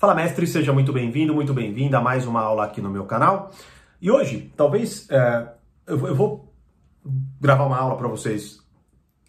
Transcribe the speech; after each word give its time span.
Fala 0.00 0.14
mestre, 0.14 0.46
seja 0.46 0.72
muito 0.72 0.94
bem-vindo, 0.94 1.34
muito 1.34 1.52
bem-vinda 1.52 1.98
a 1.98 2.00
mais 2.00 2.26
uma 2.26 2.40
aula 2.40 2.64
aqui 2.64 2.80
no 2.80 2.88
meu 2.88 3.04
canal. 3.04 3.50
E 4.00 4.10
hoje, 4.10 4.50
talvez, 4.56 5.06
é, 5.10 5.46
eu, 5.86 6.06
eu 6.06 6.14
vou 6.14 6.50
gravar 7.38 7.66
uma 7.66 7.76
aula 7.76 7.98
para 7.98 8.08
vocês 8.08 8.60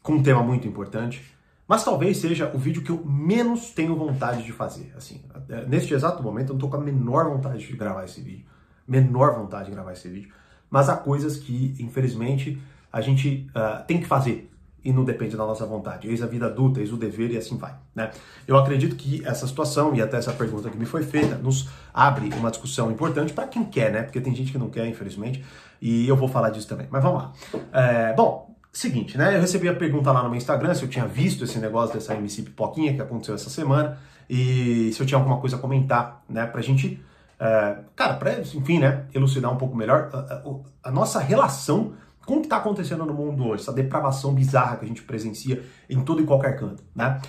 com 0.02 0.14
um 0.14 0.24
tema 0.24 0.42
muito 0.42 0.66
importante, 0.70 1.30
mas 1.68 1.84
talvez 1.84 2.20
seja 2.20 2.50
o 2.54 2.58
vídeo 2.58 2.82
que 2.84 2.90
eu 2.90 3.04
menos 3.04 3.72
tenho 3.72 3.98
vontade 3.98 4.44
de 4.44 4.54
fazer. 4.54 4.94
Assim, 4.96 5.22
é, 5.50 5.66
neste 5.66 5.94
exato 5.94 6.24
momento 6.24 6.52
eu 6.52 6.54
não 6.54 6.62
tô 6.62 6.70
com 6.70 6.78
a 6.78 6.80
menor 6.80 7.26
vontade 7.26 7.68
de 7.68 7.76
gravar 7.76 8.06
esse 8.06 8.22
vídeo, 8.22 8.46
menor 8.88 9.36
vontade 9.36 9.66
de 9.66 9.72
gravar 9.72 9.92
esse 9.92 10.08
vídeo, 10.08 10.34
mas 10.70 10.88
há 10.88 10.96
coisas 10.96 11.36
que, 11.36 11.76
infelizmente, 11.82 12.58
a 12.94 13.02
gente 13.02 13.46
uh, 13.50 13.86
tem 13.86 14.00
que 14.00 14.06
fazer 14.06 14.50
e 14.84 14.92
não 14.92 15.04
depende 15.04 15.38
da 15.38 15.46
nossa 15.46 15.66
vontade. 15.66 16.08
Eis 16.08 16.22
a 16.22 16.26
vida 16.26 16.48
adulta, 16.48 16.80
eis 16.80 16.92
o 16.92 16.98
dever 16.98 17.32
e 17.32 17.38
assim 17.38 17.58
vai. 17.58 17.74
Né? 17.96 18.10
Eu 18.48 18.58
acredito 18.58 18.96
que 18.96 19.26
essa 19.26 19.46
situação 19.46 19.94
e 19.94 20.02
até 20.02 20.18
essa 20.18 20.34
pergunta 20.34 20.70
que 20.70 20.78
me 20.78 20.86
foi 20.86 21.04
feita 21.04 21.36
nos 21.36 21.70
abre 21.94 22.30
uma 22.36 22.50
discussão 22.50 22.92
importante 22.92 23.32
para 23.34 23.48
quem 23.48 23.64
quer, 23.64 23.92
né? 23.92 24.02
Porque 24.02 24.20
tem 24.20 24.34
gente 24.34 24.52
que 24.52 24.58
não 24.58 24.70
quer, 24.70 24.88
infelizmente, 24.88 25.44
e 25.82 26.08
eu 26.08 26.16
vou 26.16 26.28
falar 26.28 26.50
disso 26.50 26.68
também. 26.68 26.88
Mas 26.90 27.04
vamos 27.04 27.22
lá. 27.22 27.34
É, 27.72 28.14
bom, 28.14 28.56
seguinte, 28.74 29.18
né? 29.18 29.36
Eu 29.36 29.42
recebi 29.42 29.70
a 29.70 29.76
pergunta 29.76 30.12
lá 30.12 30.24
no 30.24 30.30
meu 30.30 30.38
Instagram 30.38 30.74
se 30.74 30.84
eu 30.84 30.90
tinha 30.90 31.06
visto 31.06 31.44
esse 31.44 31.60
negócio 31.60 31.94
dessa 31.94 32.16
MC 32.16 32.44
Pipoquinha 32.44 32.94
que 32.94 33.02
aconteceu 33.02 33.36
essa 33.36 33.50
semana 33.50 34.00
e 34.30 34.92
se 34.94 35.02
eu 35.02 35.06
tinha 35.06 35.18
alguma 35.18 35.38
coisa 35.38 35.58
a 35.58 35.60
comentar, 35.60 36.24
né? 36.28 36.48
Pra 36.48 36.62
gente, 36.62 37.00
é, 37.40 37.78
cara, 37.96 38.16
pra, 38.16 38.40
enfim, 38.40 38.80
né? 38.80 39.06
Elucidar 39.14 39.52
um 39.52 39.58
pouco 39.58 39.76
melhor 39.76 40.10
a, 40.12 40.18
a, 40.18 40.90
a 40.90 40.92
nossa 40.92 41.20
relação 41.20 41.94
com 42.26 42.36
o 42.36 42.40
que 42.40 42.46
está 42.46 42.58
acontecendo 42.58 43.06
no 43.06 43.14
mundo 43.14 43.48
hoje, 43.48 43.64
essa 43.64 43.74
depravação 43.74 44.34
bizarra 44.34 44.78
que 44.78 44.86
a 44.86 44.88
gente 44.88 45.02
presencia 45.02 45.64
em 45.90 46.02
todo 46.04 46.22
e 46.22 46.26
qualquer 46.26 46.58
canto, 46.58 46.84
né? 46.96 47.20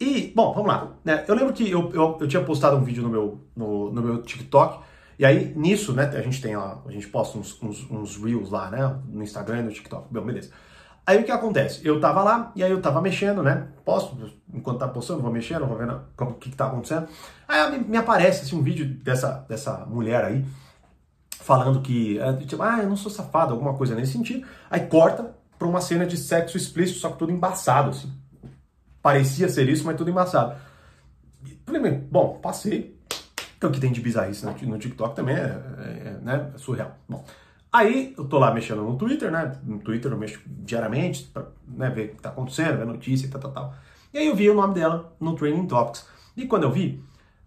E, 0.00 0.32
bom, 0.34 0.52
vamos 0.52 0.68
lá. 0.68 0.90
Né? 1.04 1.24
Eu 1.28 1.34
lembro 1.34 1.52
que 1.52 1.70
eu, 1.70 1.90
eu, 1.92 2.18
eu, 2.20 2.26
tinha 2.26 2.42
postado 2.42 2.76
um 2.76 2.82
vídeo 2.82 3.04
no 3.04 3.08
meu, 3.08 3.40
no, 3.54 3.92
no, 3.92 4.02
meu 4.02 4.22
TikTok, 4.22 4.82
e 5.16 5.24
aí 5.24 5.54
nisso, 5.54 5.92
né, 5.92 6.10
a 6.12 6.20
gente 6.20 6.42
tem 6.42 6.56
lá, 6.56 6.82
a 6.84 6.90
gente 6.90 7.06
posta 7.06 7.38
uns, 7.38 7.62
uns, 7.62 7.88
uns 7.88 8.16
Reels 8.16 8.50
lá, 8.50 8.68
né, 8.68 8.98
no 9.08 9.22
Instagram 9.22 9.60
e 9.60 9.62
no 9.62 9.70
TikTok. 9.70 10.08
Bom, 10.10 10.22
beleza. 10.22 10.50
Aí 11.06 11.20
o 11.20 11.24
que 11.24 11.30
acontece? 11.30 11.86
Eu 11.86 12.00
tava 12.00 12.22
lá, 12.22 12.52
e 12.56 12.64
aí 12.64 12.70
eu 12.70 12.80
tava 12.82 13.00
mexendo, 13.00 13.44
né, 13.44 13.68
posto, 13.84 14.16
enquanto 14.52 14.78
tá 14.78 14.88
postando, 14.88 15.22
vou 15.22 15.32
mexendo, 15.32 15.66
vou 15.66 15.76
vendo 15.76 16.00
o 16.18 16.26
que 16.34 16.50
que 16.50 16.56
tá 16.56 16.66
acontecendo. 16.66 17.06
Aí 17.46 17.78
me, 17.78 17.84
me 17.84 17.96
aparece, 17.96 18.42
assim, 18.42 18.56
um 18.56 18.62
vídeo 18.62 18.86
dessa, 19.04 19.44
dessa 19.48 19.86
mulher 19.86 20.24
aí, 20.24 20.44
falando 21.42 21.80
que, 21.80 22.18
é, 22.18 22.32
tipo, 22.34 22.62
ah, 22.62 22.78
eu 22.80 22.88
não 22.88 22.96
sou 22.96 23.10
safado, 23.10 23.52
alguma 23.52 23.74
coisa 23.74 23.94
nesse 23.94 24.12
sentido. 24.12 24.46
Aí 24.70 24.86
corta 24.86 25.34
pra 25.58 25.68
uma 25.68 25.80
cena 25.80 26.06
de 26.06 26.16
sexo 26.16 26.56
explícito, 26.56 27.00
só 27.00 27.10
que 27.10 27.18
tudo 27.18 27.32
embaçado, 27.32 27.90
assim. 27.90 28.12
Parecia 29.02 29.48
ser 29.48 29.68
isso, 29.68 29.84
mas 29.84 29.96
tudo 29.96 30.10
embaçado. 30.10 30.54
Bom, 32.10 32.38
passei. 32.40 32.96
Então, 33.56 33.70
o 33.70 33.72
que 33.72 33.80
tem 33.80 33.92
de 33.92 34.00
bizarrice 34.00 34.44
no 34.44 34.78
TikTok 34.78 35.14
também 35.14 35.36
é, 35.36 35.62
é, 35.78 36.08
é 36.08 36.18
né, 36.22 36.52
surreal. 36.56 36.96
Bom, 37.08 37.24
aí 37.72 38.14
eu 38.16 38.24
tô 38.24 38.38
lá 38.38 38.52
mexendo 38.52 38.82
no 38.82 38.96
Twitter, 38.96 39.30
né? 39.30 39.52
No 39.64 39.78
Twitter 39.78 40.10
eu 40.10 40.18
mexo 40.18 40.40
diariamente 40.46 41.24
pra 41.24 41.46
né, 41.66 41.90
ver 41.90 42.10
o 42.10 42.16
que 42.16 42.22
tá 42.22 42.28
acontecendo, 42.28 42.78
ver 42.78 42.86
notícia 42.86 43.26
e 43.26 43.30
tal, 43.30 43.40
tal, 43.40 43.52
tal. 43.52 43.74
E 44.12 44.18
aí 44.18 44.26
eu 44.26 44.36
vi 44.36 44.48
o 44.50 44.54
nome 44.54 44.74
dela 44.74 45.12
no 45.18 45.34
Training 45.34 45.66
Topics. 45.66 46.06
E 46.36 46.46
quando 46.46 46.64
eu 46.64 46.72
vi, 46.72 47.02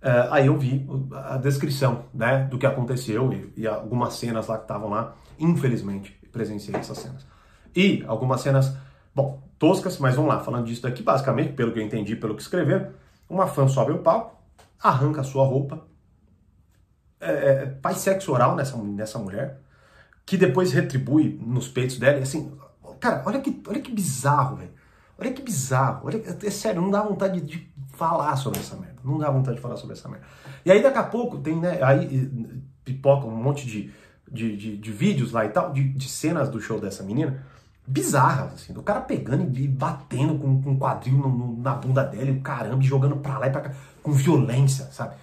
Uh, 0.05 0.29
aí 0.29 0.45
eu 0.45 0.55
vi 0.55 0.87
a 1.11 1.35
descrição 1.37 2.05
né, 2.13 2.43
do 2.43 2.59
que 2.59 2.67
aconteceu 2.67 3.33
e, 3.33 3.51
e 3.57 3.67
algumas 3.67 4.13
cenas 4.13 4.45
lá 4.45 4.57
que 4.57 4.65
estavam 4.65 4.87
lá. 4.87 5.15
Infelizmente, 5.39 6.15
presenciei 6.31 6.75
essas 6.75 6.99
cenas. 6.99 7.25
E 7.75 8.03
algumas 8.07 8.41
cenas, 8.41 8.77
bom, 9.15 9.41
toscas, 9.57 9.97
mas 9.97 10.13
vamos 10.13 10.29
lá, 10.29 10.39
falando 10.41 10.67
disso 10.67 10.83
daqui, 10.83 11.01
basicamente, 11.01 11.53
pelo 11.53 11.71
que 11.71 11.79
eu 11.79 11.83
entendi, 11.83 12.15
pelo 12.15 12.35
que 12.35 12.43
escreveram, 12.43 12.91
uma 13.27 13.47
fã 13.47 13.67
sobe 13.67 13.93
ao 13.93 13.97
palco, 13.97 14.39
arranca 14.79 15.21
a 15.21 15.23
sua 15.23 15.43
roupa, 15.43 15.83
é, 17.19 17.31
é, 17.31 17.79
faz 17.81 17.97
sexo 17.97 18.31
oral 18.31 18.55
nessa, 18.55 18.77
nessa 18.77 19.17
mulher, 19.17 19.59
que 20.23 20.37
depois 20.37 20.71
retribui 20.71 21.41
nos 21.43 21.67
peitos 21.67 21.97
dela, 21.97 22.19
e 22.19 22.21
assim, 22.21 22.55
cara, 22.99 23.23
olha 23.25 23.41
que, 23.41 23.59
olha 23.67 23.81
que 23.81 23.91
bizarro, 23.91 24.57
velho. 24.57 24.75
Olha 25.17 25.31
que 25.31 25.41
bizarro. 25.41 26.07
Olha, 26.07 26.21
é 26.43 26.49
sério, 26.49 26.81
não 26.81 26.91
dá 26.91 27.01
vontade 27.01 27.39
de 27.41 27.73
falar 27.95 28.35
sobre 28.35 28.59
essa 28.59 28.75
merda. 28.75 28.95
Não 29.03 29.17
dá 29.17 29.29
vontade 29.29 29.57
de 29.57 29.61
falar 29.61 29.77
sobre 29.77 29.93
essa 29.93 30.07
merda. 30.09 30.25
E 30.65 30.71
aí 30.71 30.81
daqui 30.81 30.97
a 30.97 31.03
pouco 31.03 31.37
tem, 31.37 31.55
né? 31.55 31.79
Aí 31.81 32.29
pipoca 32.83 33.25
um 33.27 33.35
monte 33.35 33.65
de, 33.65 33.91
de, 34.31 34.55
de, 34.55 34.77
de 34.77 34.91
vídeos 34.91 35.31
lá 35.31 35.45
e 35.45 35.49
tal, 35.49 35.73
de, 35.73 35.89
de, 35.89 36.07
cenas 36.07 36.49
do 36.49 36.61
show 36.61 36.79
dessa 36.79 37.03
menina, 37.03 37.43
bizarras, 37.85 38.53
assim, 38.53 38.73
do 38.73 38.83
cara 38.83 39.01
pegando 39.01 39.57
e 39.57 39.67
batendo 39.67 40.37
com, 40.37 40.61
com 40.61 40.77
quadril 40.77 41.17
no, 41.17 41.29
no, 41.29 41.61
na 41.61 41.73
bunda 41.75 42.03
dela, 42.03 42.29
e 42.29 42.39
caramba, 42.39 42.81
jogando 42.81 43.17
pra 43.17 43.37
lá 43.39 43.47
e 43.47 43.51
pra 43.51 43.61
cá, 43.61 43.71
com 44.01 44.11
violência, 44.11 44.85
sabe? 44.91 45.15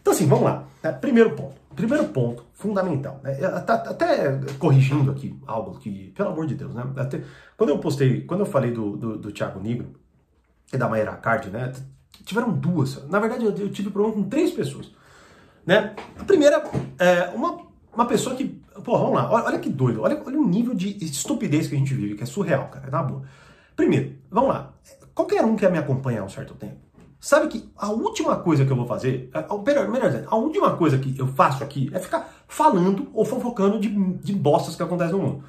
Então 0.00 0.12
assim, 0.12 0.26
vamos 0.26 0.44
lá. 0.44 0.64
Né? 0.82 0.92
Primeiro 0.92 1.30
ponto. 1.30 1.66
Primeiro 1.74 2.04
ponto, 2.06 2.44
fundamental. 2.54 3.20
Né? 3.22 3.38
Até, 3.44 3.72
até, 3.72 4.40
corrigindo 4.58 5.10
aqui 5.10 5.38
algo 5.46 5.78
que, 5.78 6.10
pelo 6.16 6.30
amor 6.30 6.46
de 6.46 6.54
Deus, 6.54 6.74
né? 6.74 6.82
Até, 6.96 7.22
quando 7.56 7.70
eu 7.70 7.78
postei, 7.78 8.22
quando 8.22 8.40
eu 8.40 8.46
falei 8.46 8.70
do, 8.70 8.96
do, 8.96 9.18
do 9.18 9.32
Thiago 9.32 9.60
Negro, 9.60 9.88
e 10.72 10.76
da 10.76 10.88
Mayra 10.88 11.12
Card, 11.16 11.50
né? 11.50 11.72
Tiveram 12.24 12.52
duas. 12.52 13.08
Na 13.08 13.20
verdade, 13.20 13.44
eu, 13.44 13.54
eu, 13.56 13.70
tive 13.70 13.90
problema 13.90 14.16
com 14.16 14.28
três 14.28 14.50
pessoas. 14.52 14.90
Né? 15.64 15.94
A 16.18 16.24
primeira 16.24 16.62
é 16.98 17.30
uma, 17.34 17.58
uma 17.92 18.06
pessoa 18.06 18.34
que. 18.34 18.60
Pô, 18.84 18.98
vamos 18.98 19.14
lá, 19.14 19.30
olha, 19.30 19.44
olha 19.44 19.58
que 19.58 19.70
doido. 19.70 20.02
Olha, 20.02 20.20
olha 20.24 20.38
o 20.38 20.46
nível 20.46 20.74
de 20.74 21.02
estupidez 21.04 21.68
que 21.68 21.74
a 21.74 21.78
gente 21.78 21.94
vive, 21.94 22.14
que 22.14 22.22
é 22.22 22.26
surreal, 22.26 22.68
cara. 22.68 22.88
É 22.88 22.90
na 22.90 23.02
boa. 23.02 23.22
Primeiro, 23.74 24.16
vamos 24.30 24.50
lá. 24.50 24.72
Qualquer 25.14 25.44
um 25.44 25.56
que 25.56 25.68
me 25.68 25.78
acompanha 25.78 26.22
um 26.22 26.28
certo 26.28 26.54
tempo 26.54 26.86
sabe 27.18 27.48
que 27.48 27.68
a 27.76 27.90
última 27.90 28.36
coisa 28.36 28.64
que 28.64 28.70
eu 28.70 28.76
vou 28.76 28.86
fazer, 28.86 29.30
a, 29.32 29.40
melhor, 29.58 29.88
melhor 29.88 30.10
dizendo, 30.10 30.28
a 30.30 30.36
última 30.36 30.76
coisa 30.76 30.98
que 30.98 31.18
eu 31.18 31.26
faço 31.26 31.64
aqui 31.64 31.90
é 31.92 31.98
ficar 31.98 32.28
falando 32.46 33.08
ou 33.12 33.24
fofocando 33.24 33.80
de, 33.80 33.88
de 33.88 34.32
bostas 34.32 34.76
que 34.76 34.82
acontecem 34.82 35.16
no 35.16 35.22
mundo. 35.22 35.44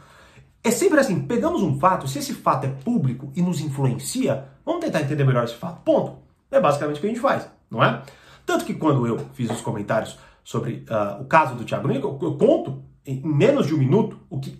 É 0.63 0.71
sempre 0.71 0.99
assim, 0.99 1.21
pegamos 1.21 1.61
um 1.61 1.79
fato, 1.79 2.07
se 2.07 2.19
esse 2.19 2.33
fato 2.33 2.65
é 2.65 2.69
público 2.69 3.31
e 3.35 3.41
nos 3.41 3.61
influencia, 3.61 4.45
vamos 4.65 4.81
tentar 4.81 5.01
entender 5.01 5.23
melhor 5.23 5.43
esse 5.43 5.55
fato. 5.55 5.81
Ponto. 5.83 6.17
É 6.51 6.59
basicamente 6.59 6.97
o 6.97 7.01
que 7.01 7.07
a 7.07 7.09
gente 7.09 7.21
faz, 7.21 7.49
não 7.69 7.83
é? 7.83 8.01
Tanto 8.45 8.65
que 8.65 8.73
quando 8.73 9.05
eu 9.05 9.19
fiz 9.33 9.49
os 9.49 9.61
comentários 9.61 10.17
sobre 10.43 10.85
uh, 10.89 11.21
o 11.21 11.25
caso 11.25 11.55
do 11.55 11.65
Thiago 11.65 11.87
Negro, 11.87 12.17
eu, 12.21 12.29
eu, 12.29 12.37
conto 12.37 12.81
em 13.05 13.21
menos 13.21 13.67
de 13.67 13.73
um 13.73 13.77
minuto 13.77 14.17
o 14.29 14.39
que 14.39 14.57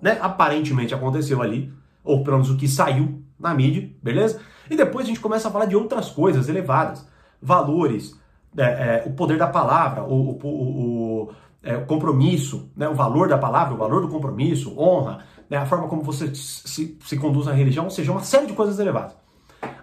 né, 0.00 0.18
aparentemente 0.20 0.94
aconteceu 0.94 1.40
ali, 1.40 1.72
ou 2.04 2.22
pelo 2.22 2.36
menos 2.36 2.50
o 2.50 2.56
que 2.56 2.68
saiu 2.68 3.22
na 3.38 3.54
mídia, 3.54 3.90
beleza? 4.02 4.40
E 4.68 4.76
depois 4.76 5.06
a 5.06 5.08
gente 5.08 5.20
começa 5.20 5.48
a 5.48 5.50
falar 5.50 5.64
de 5.64 5.74
outras 5.74 6.10
coisas 6.10 6.48
elevadas, 6.48 7.08
valores, 7.40 8.14
é, 8.56 8.62
é, 8.62 9.04
o 9.06 9.12
poder 9.12 9.38
da 9.38 9.46
palavra, 9.46 10.02
o, 10.02 10.30
o, 10.30 10.46
o, 10.46 11.32
é, 11.62 11.76
o, 11.76 11.86
compromisso, 11.86 12.70
né, 12.76 12.88
o 12.88 12.94
valor 12.94 13.28
da 13.28 13.38
palavra, 13.38 13.74
o 13.74 13.78
valor 13.78 14.02
do 14.02 14.08
compromisso, 14.08 14.78
honra, 14.78 15.24
né, 15.50 15.56
a 15.56 15.66
forma 15.66 15.88
como 15.88 16.02
você 16.02 16.32
se, 16.34 16.96
se 17.04 17.16
conduz 17.18 17.46
na 17.46 17.52
religião, 17.52 17.84
ou 17.84 17.90
seja, 17.90 18.12
uma 18.12 18.22
série 18.22 18.46
de 18.46 18.52
coisas 18.52 18.78
elevadas. 18.78 19.14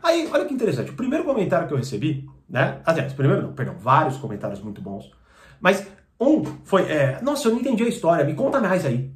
Aí, 0.02 0.28
olha 0.32 0.46
que 0.46 0.54
interessante, 0.54 0.92
o 0.92 0.96
primeiro 0.96 1.26
comentário 1.26 1.68
que 1.68 1.74
eu 1.74 1.78
recebi, 1.78 2.28
né, 2.50 2.80
aliás, 2.86 3.14
primeiro 3.14 3.44
não, 3.44 3.54
perdão, 3.54 3.76
vários 3.78 4.18
comentários 4.18 4.62
muito 4.62 4.82
bons, 4.82 5.12
mas 5.60 5.86
um 6.20 6.44
foi, 6.64 6.84
é, 6.84 7.20
nossa, 7.22 7.48
eu 7.48 7.52
não 7.52 7.60
entendi 7.60 7.84
a 7.84 7.90
história, 7.90 8.24
me 8.24 8.34
conta 8.34 8.60
mais 8.60 8.86
aí. 8.86 9.12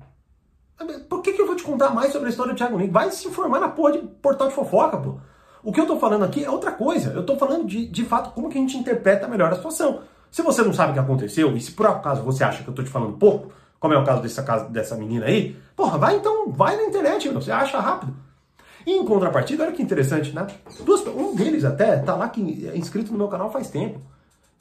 Por 1.07 1.21
que, 1.21 1.33
que 1.33 1.41
eu 1.41 1.47
vou 1.47 1.55
te 1.55 1.63
contar 1.63 1.91
mais 1.91 2.11
sobre 2.11 2.27
a 2.27 2.29
história 2.29 2.53
do 2.53 2.57
Thiago 2.57 2.77
Negro? 2.77 2.91
Vai 2.91 3.11
se 3.11 3.27
informar 3.27 3.59
na 3.59 3.69
porra 3.69 3.93
de 3.93 3.99
portal 3.99 4.47
de 4.47 4.53
fofoca, 4.55 4.97
pô. 4.97 5.19
O 5.63 5.71
que 5.71 5.79
eu 5.79 5.85
tô 5.85 5.99
falando 5.99 6.25
aqui 6.25 6.43
é 6.43 6.49
outra 6.49 6.71
coisa. 6.71 7.11
Eu 7.11 7.23
tô 7.23 7.37
falando 7.37 7.67
de, 7.67 7.85
de 7.85 8.03
fato 8.03 8.31
como 8.31 8.49
que 8.49 8.57
a 8.57 8.61
gente 8.61 8.77
interpreta 8.77 9.27
melhor 9.27 9.51
a 9.51 9.55
situação. 9.55 10.01
Se 10.31 10.41
você 10.41 10.63
não 10.63 10.73
sabe 10.73 10.91
o 10.91 10.93
que 10.93 10.99
aconteceu, 10.99 11.55
e 11.55 11.61
se 11.61 11.71
por 11.71 11.85
acaso 11.85 12.23
você 12.23 12.43
acha 12.43 12.63
que 12.63 12.69
eu 12.69 12.73
tô 12.73 12.81
te 12.81 12.89
falando 12.89 13.17
pouco, 13.17 13.51
como 13.81 13.95
é 13.95 13.97
o 13.97 14.05
caso 14.05 14.21
dessa, 14.21 14.43
dessa 14.69 14.95
menina 14.95 15.25
aí, 15.25 15.57
porra, 15.75 15.97
vai 15.97 16.15
então, 16.15 16.51
vai 16.51 16.77
na 16.77 16.83
internet, 16.83 17.27
meu, 17.27 17.41
você 17.41 17.51
acha 17.51 17.79
rápido. 17.79 18.15
E 18.85 18.91
em 18.91 19.03
contrapartida, 19.03 19.63
olha 19.63 19.71
que 19.71 19.81
interessante, 19.81 20.31
né? 20.33 20.45
Duas, 20.85 21.05
um 21.07 21.35
deles 21.35 21.65
até 21.65 21.97
tá 21.97 22.15
lá 22.15 22.29
que 22.29 22.69
é 22.71 22.77
inscrito 22.77 23.11
no 23.11 23.17
meu 23.17 23.27
canal 23.27 23.51
faz 23.51 23.71
tempo. 23.71 23.99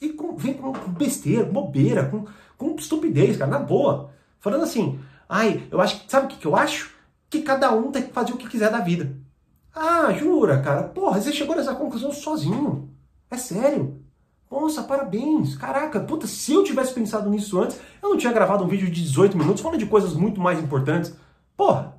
E 0.00 0.08
com, 0.08 0.34
vem 0.34 0.54
com 0.54 0.72
besteira, 0.72 1.44
bobeira, 1.44 2.06
com, 2.06 2.24
com 2.56 2.74
estupidez, 2.76 3.36
cara, 3.36 3.50
na 3.50 3.58
boa. 3.58 4.10
Falando 4.38 4.64
assim, 4.64 4.98
ai, 5.28 5.68
eu 5.70 5.82
acho 5.82 6.00
que, 6.00 6.10
sabe 6.10 6.24
o 6.24 6.28
que, 6.30 6.38
que 6.38 6.46
eu 6.46 6.56
acho? 6.56 6.94
Que 7.28 7.42
cada 7.42 7.70
um 7.72 7.92
tem 7.92 8.02
que 8.02 8.14
fazer 8.14 8.32
o 8.32 8.38
que 8.38 8.48
quiser 8.48 8.70
da 8.70 8.80
vida. 8.80 9.14
Ah, 9.74 10.10
jura, 10.14 10.62
cara? 10.62 10.84
Porra, 10.84 11.20
você 11.20 11.30
chegou 11.30 11.54
nessa 11.54 11.74
conclusão 11.74 12.10
sozinho. 12.10 12.88
É 13.30 13.36
sério. 13.36 13.99
Nossa, 14.50 14.82
parabéns. 14.82 15.56
Caraca, 15.56 16.00
puta, 16.00 16.26
se 16.26 16.52
eu 16.52 16.64
tivesse 16.64 16.92
pensado 16.92 17.30
nisso 17.30 17.60
antes, 17.60 17.80
eu 18.02 18.08
não 18.08 18.16
tinha 18.16 18.32
gravado 18.32 18.64
um 18.64 18.66
vídeo 18.66 18.90
de 18.90 19.02
18 19.02 19.38
minutos 19.38 19.62
falando 19.62 19.78
de 19.78 19.86
coisas 19.86 20.14
muito 20.14 20.40
mais 20.40 20.58
importantes. 20.58 21.14
Porra. 21.56 21.94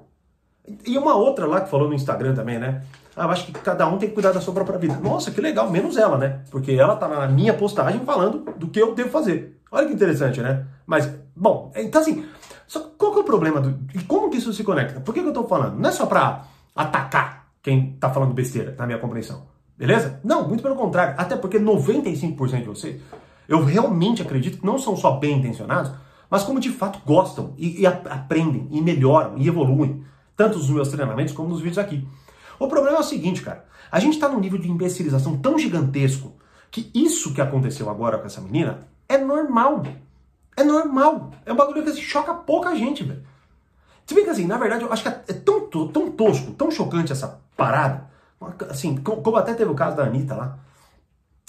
E 0.85 0.97
uma 0.97 1.15
outra 1.15 1.47
lá 1.47 1.61
que 1.61 1.69
falou 1.69 1.87
no 1.87 1.93
Instagram 1.93 2.35
também, 2.35 2.59
né? 2.59 2.83
Ah, 3.15 3.25
acho 3.27 3.45
que 3.45 3.51
cada 3.53 3.87
um 3.87 3.97
tem 3.97 4.09
que 4.09 4.13
cuidar 4.13 4.31
da 4.31 4.41
sua 4.41 4.53
própria 4.53 4.77
vida. 4.77 4.95
Nossa, 5.01 5.31
que 5.31 5.41
legal, 5.41 5.69
menos 5.69 5.97
ela, 5.97 6.17
né? 6.17 6.41
Porque 6.51 6.73
ela 6.73 6.95
tá 6.95 7.07
na 7.07 7.27
minha 7.27 7.53
postagem 7.53 8.01
falando 8.01 8.39
do 8.57 8.67
que 8.67 8.81
eu 8.81 8.93
devo 8.93 9.09
fazer. 9.09 9.59
Olha 9.71 9.87
que 9.87 9.93
interessante, 9.93 10.41
né? 10.41 10.65
Mas, 10.85 11.09
bom, 11.35 11.71
então 11.75 12.01
assim, 12.01 12.25
só 12.67 12.79
qual 12.97 13.11
que 13.11 13.19
é 13.19 13.21
o 13.21 13.25
problema 13.25 13.59
do. 13.59 13.79
E 13.93 14.03
como 14.03 14.29
que 14.29 14.37
isso 14.37 14.53
se 14.53 14.63
conecta? 14.63 14.99
Por 14.99 15.13
que, 15.13 15.21
que 15.21 15.27
eu 15.27 15.33
tô 15.33 15.47
falando? 15.47 15.79
Não 15.79 15.89
é 15.89 15.91
só 15.91 16.05
pra 16.05 16.45
atacar 16.75 17.47
quem 17.61 17.93
tá 17.99 18.09
falando 18.09 18.33
besteira, 18.33 18.75
na 18.77 18.85
minha 18.85 18.97
compreensão. 18.97 19.50
Beleza? 19.81 20.19
Não, 20.23 20.47
muito 20.47 20.61
pelo 20.61 20.75
contrário. 20.75 21.15
Até 21.17 21.35
porque 21.35 21.59
95% 21.59 22.59
de 22.59 22.67
vocês, 22.67 23.01
eu 23.49 23.65
realmente 23.65 24.21
acredito 24.21 24.59
que 24.59 24.65
não 24.65 24.77
são 24.77 24.95
só 24.95 25.13
bem 25.13 25.39
intencionados, 25.39 25.91
mas 26.29 26.43
como 26.43 26.59
de 26.59 26.69
fato 26.69 27.01
gostam 27.03 27.55
e, 27.57 27.81
e 27.81 27.87
aprendem 27.87 28.67
e 28.69 28.79
melhoram 28.79 29.39
e 29.39 29.47
evoluem, 29.47 30.05
tanto 30.37 30.59
nos 30.59 30.69
meus 30.69 30.89
treinamentos 30.89 31.33
como 31.33 31.49
nos 31.49 31.61
vídeos 31.61 31.79
aqui. 31.79 32.07
O 32.59 32.67
problema 32.67 32.97
é 32.97 32.99
o 32.99 33.03
seguinte, 33.03 33.41
cara. 33.41 33.65
A 33.91 33.99
gente 33.99 34.13
está 34.13 34.29
num 34.29 34.39
nível 34.39 34.59
de 34.59 34.69
imbecilização 34.69 35.35
tão 35.37 35.57
gigantesco 35.57 36.31
que 36.69 36.91
isso 36.93 37.33
que 37.33 37.41
aconteceu 37.41 37.89
agora 37.89 38.19
com 38.19 38.27
essa 38.27 38.39
menina 38.39 38.87
é 39.09 39.17
normal. 39.17 39.81
É 40.55 40.63
normal. 40.63 41.31
É 41.43 41.51
um 41.51 41.55
bagulho 41.55 41.81
que 41.81 41.89
assim, 41.89 42.03
choca 42.03 42.35
pouca 42.35 42.75
gente, 42.75 43.03
velho. 43.03 43.23
Se 44.05 44.13
bem 44.13 44.25
que 44.25 44.29
assim, 44.29 44.45
na 44.45 44.59
verdade, 44.59 44.83
eu 44.83 44.93
acho 44.93 45.01
que 45.01 45.09
é 45.09 45.33
tão, 45.33 45.67
tão 45.67 46.11
tosco, 46.11 46.51
tão 46.51 46.69
chocante 46.69 47.11
essa 47.11 47.41
parada. 47.57 48.10
Assim, 48.69 48.97
como 48.97 49.35
até 49.37 49.53
teve 49.53 49.71
o 49.71 49.75
caso 49.75 49.95
da 49.95 50.03
Anitta 50.03 50.35
lá, 50.35 50.59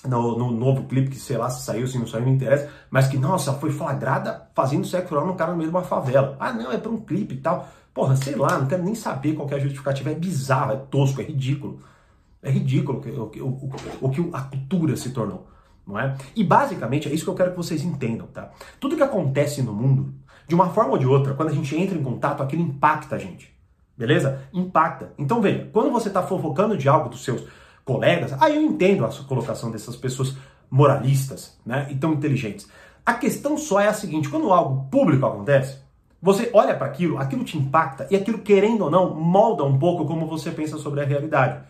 no, 0.06 0.36
no, 0.36 0.50
novo 0.50 0.84
clipe, 0.84 1.10
que 1.10 1.16
sei 1.16 1.36
lá 1.36 1.48
se 1.48 1.64
saiu, 1.64 1.86
se 1.86 1.98
não 1.98 2.06
saiu, 2.06 2.26
não 2.26 2.32
interessa, 2.32 2.68
mas 2.90 3.08
que, 3.08 3.16
nossa, 3.16 3.52
foi 3.54 3.70
flagrada 3.70 4.48
fazendo 4.54 4.86
sexo 4.86 5.14
oral 5.14 5.26
no 5.26 5.34
cara 5.34 5.52
no 5.52 5.58
meio 5.58 5.70
de 5.70 5.76
uma 5.76 5.84
favela. 5.84 6.36
Ah, 6.40 6.52
não, 6.52 6.72
é 6.72 6.78
pra 6.78 6.90
um 6.90 6.98
clipe 6.98 7.34
e 7.34 7.38
tal. 7.38 7.68
Porra, 7.94 8.16
sei 8.16 8.34
lá, 8.34 8.58
não 8.58 8.66
quero 8.66 8.82
nem 8.82 8.94
saber 8.94 9.34
qual 9.34 9.48
é 9.50 9.54
a 9.54 9.58
justificativa. 9.58 10.10
É 10.10 10.14
bizarro, 10.14 10.72
é 10.72 10.76
tosco, 10.76 11.20
é 11.20 11.24
ridículo. 11.24 11.80
É 12.42 12.50
ridículo 12.50 13.00
o, 13.00 13.42
o, 13.42 13.70
o, 14.02 14.08
o 14.08 14.10
que 14.10 14.28
a 14.32 14.40
cultura 14.42 14.96
se 14.96 15.10
tornou. 15.10 15.46
Não 15.86 15.98
é? 15.98 16.16
E 16.34 16.44
basicamente 16.44 17.08
é 17.08 17.12
isso 17.12 17.24
que 17.24 17.30
eu 17.30 17.34
quero 17.34 17.50
que 17.50 17.56
vocês 17.56 17.82
entendam, 17.82 18.26
tá? 18.28 18.50
Tudo 18.80 18.96
que 18.96 19.02
acontece 19.02 19.62
no 19.62 19.72
mundo, 19.72 20.14
de 20.46 20.54
uma 20.54 20.70
forma 20.70 20.92
ou 20.92 20.98
de 20.98 21.06
outra, 21.06 21.34
quando 21.34 21.50
a 21.50 21.52
gente 21.52 21.76
entra 21.76 21.96
em 21.96 22.02
contato, 22.02 22.42
aquilo 22.42 22.62
impacta 22.62 23.16
a 23.16 23.18
gente. 23.18 23.51
Beleza? 23.96 24.42
Impacta. 24.52 25.12
Então 25.18 25.40
veja, 25.40 25.68
quando 25.72 25.90
você 25.90 26.08
está 26.08 26.22
fofocando 26.22 26.76
de 26.76 26.88
algo 26.88 27.08
dos 27.08 27.24
seus 27.24 27.44
colegas, 27.84 28.34
aí 28.40 28.56
eu 28.56 28.62
entendo 28.62 29.04
a 29.04 29.10
colocação 29.24 29.70
dessas 29.70 29.96
pessoas 29.96 30.36
moralistas, 30.70 31.58
né? 31.64 31.86
E 31.90 31.96
tão 31.96 32.14
inteligentes. 32.14 32.68
A 33.04 33.14
questão 33.14 33.58
só 33.58 33.80
é 33.80 33.88
a 33.88 33.92
seguinte: 33.92 34.28
quando 34.28 34.52
algo 34.52 34.88
público 34.90 35.26
acontece, 35.26 35.78
você 36.20 36.50
olha 36.54 36.74
para 36.74 36.86
aquilo, 36.86 37.18
aquilo 37.18 37.44
te 37.44 37.58
impacta 37.58 38.06
e 38.10 38.16
aquilo, 38.16 38.38
querendo 38.38 38.84
ou 38.84 38.90
não, 38.90 39.14
molda 39.14 39.64
um 39.64 39.78
pouco 39.78 40.06
como 40.06 40.26
você 40.26 40.50
pensa 40.50 40.78
sobre 40.78 41.00
a 41.00 41.04
realidade. 41.04 41.60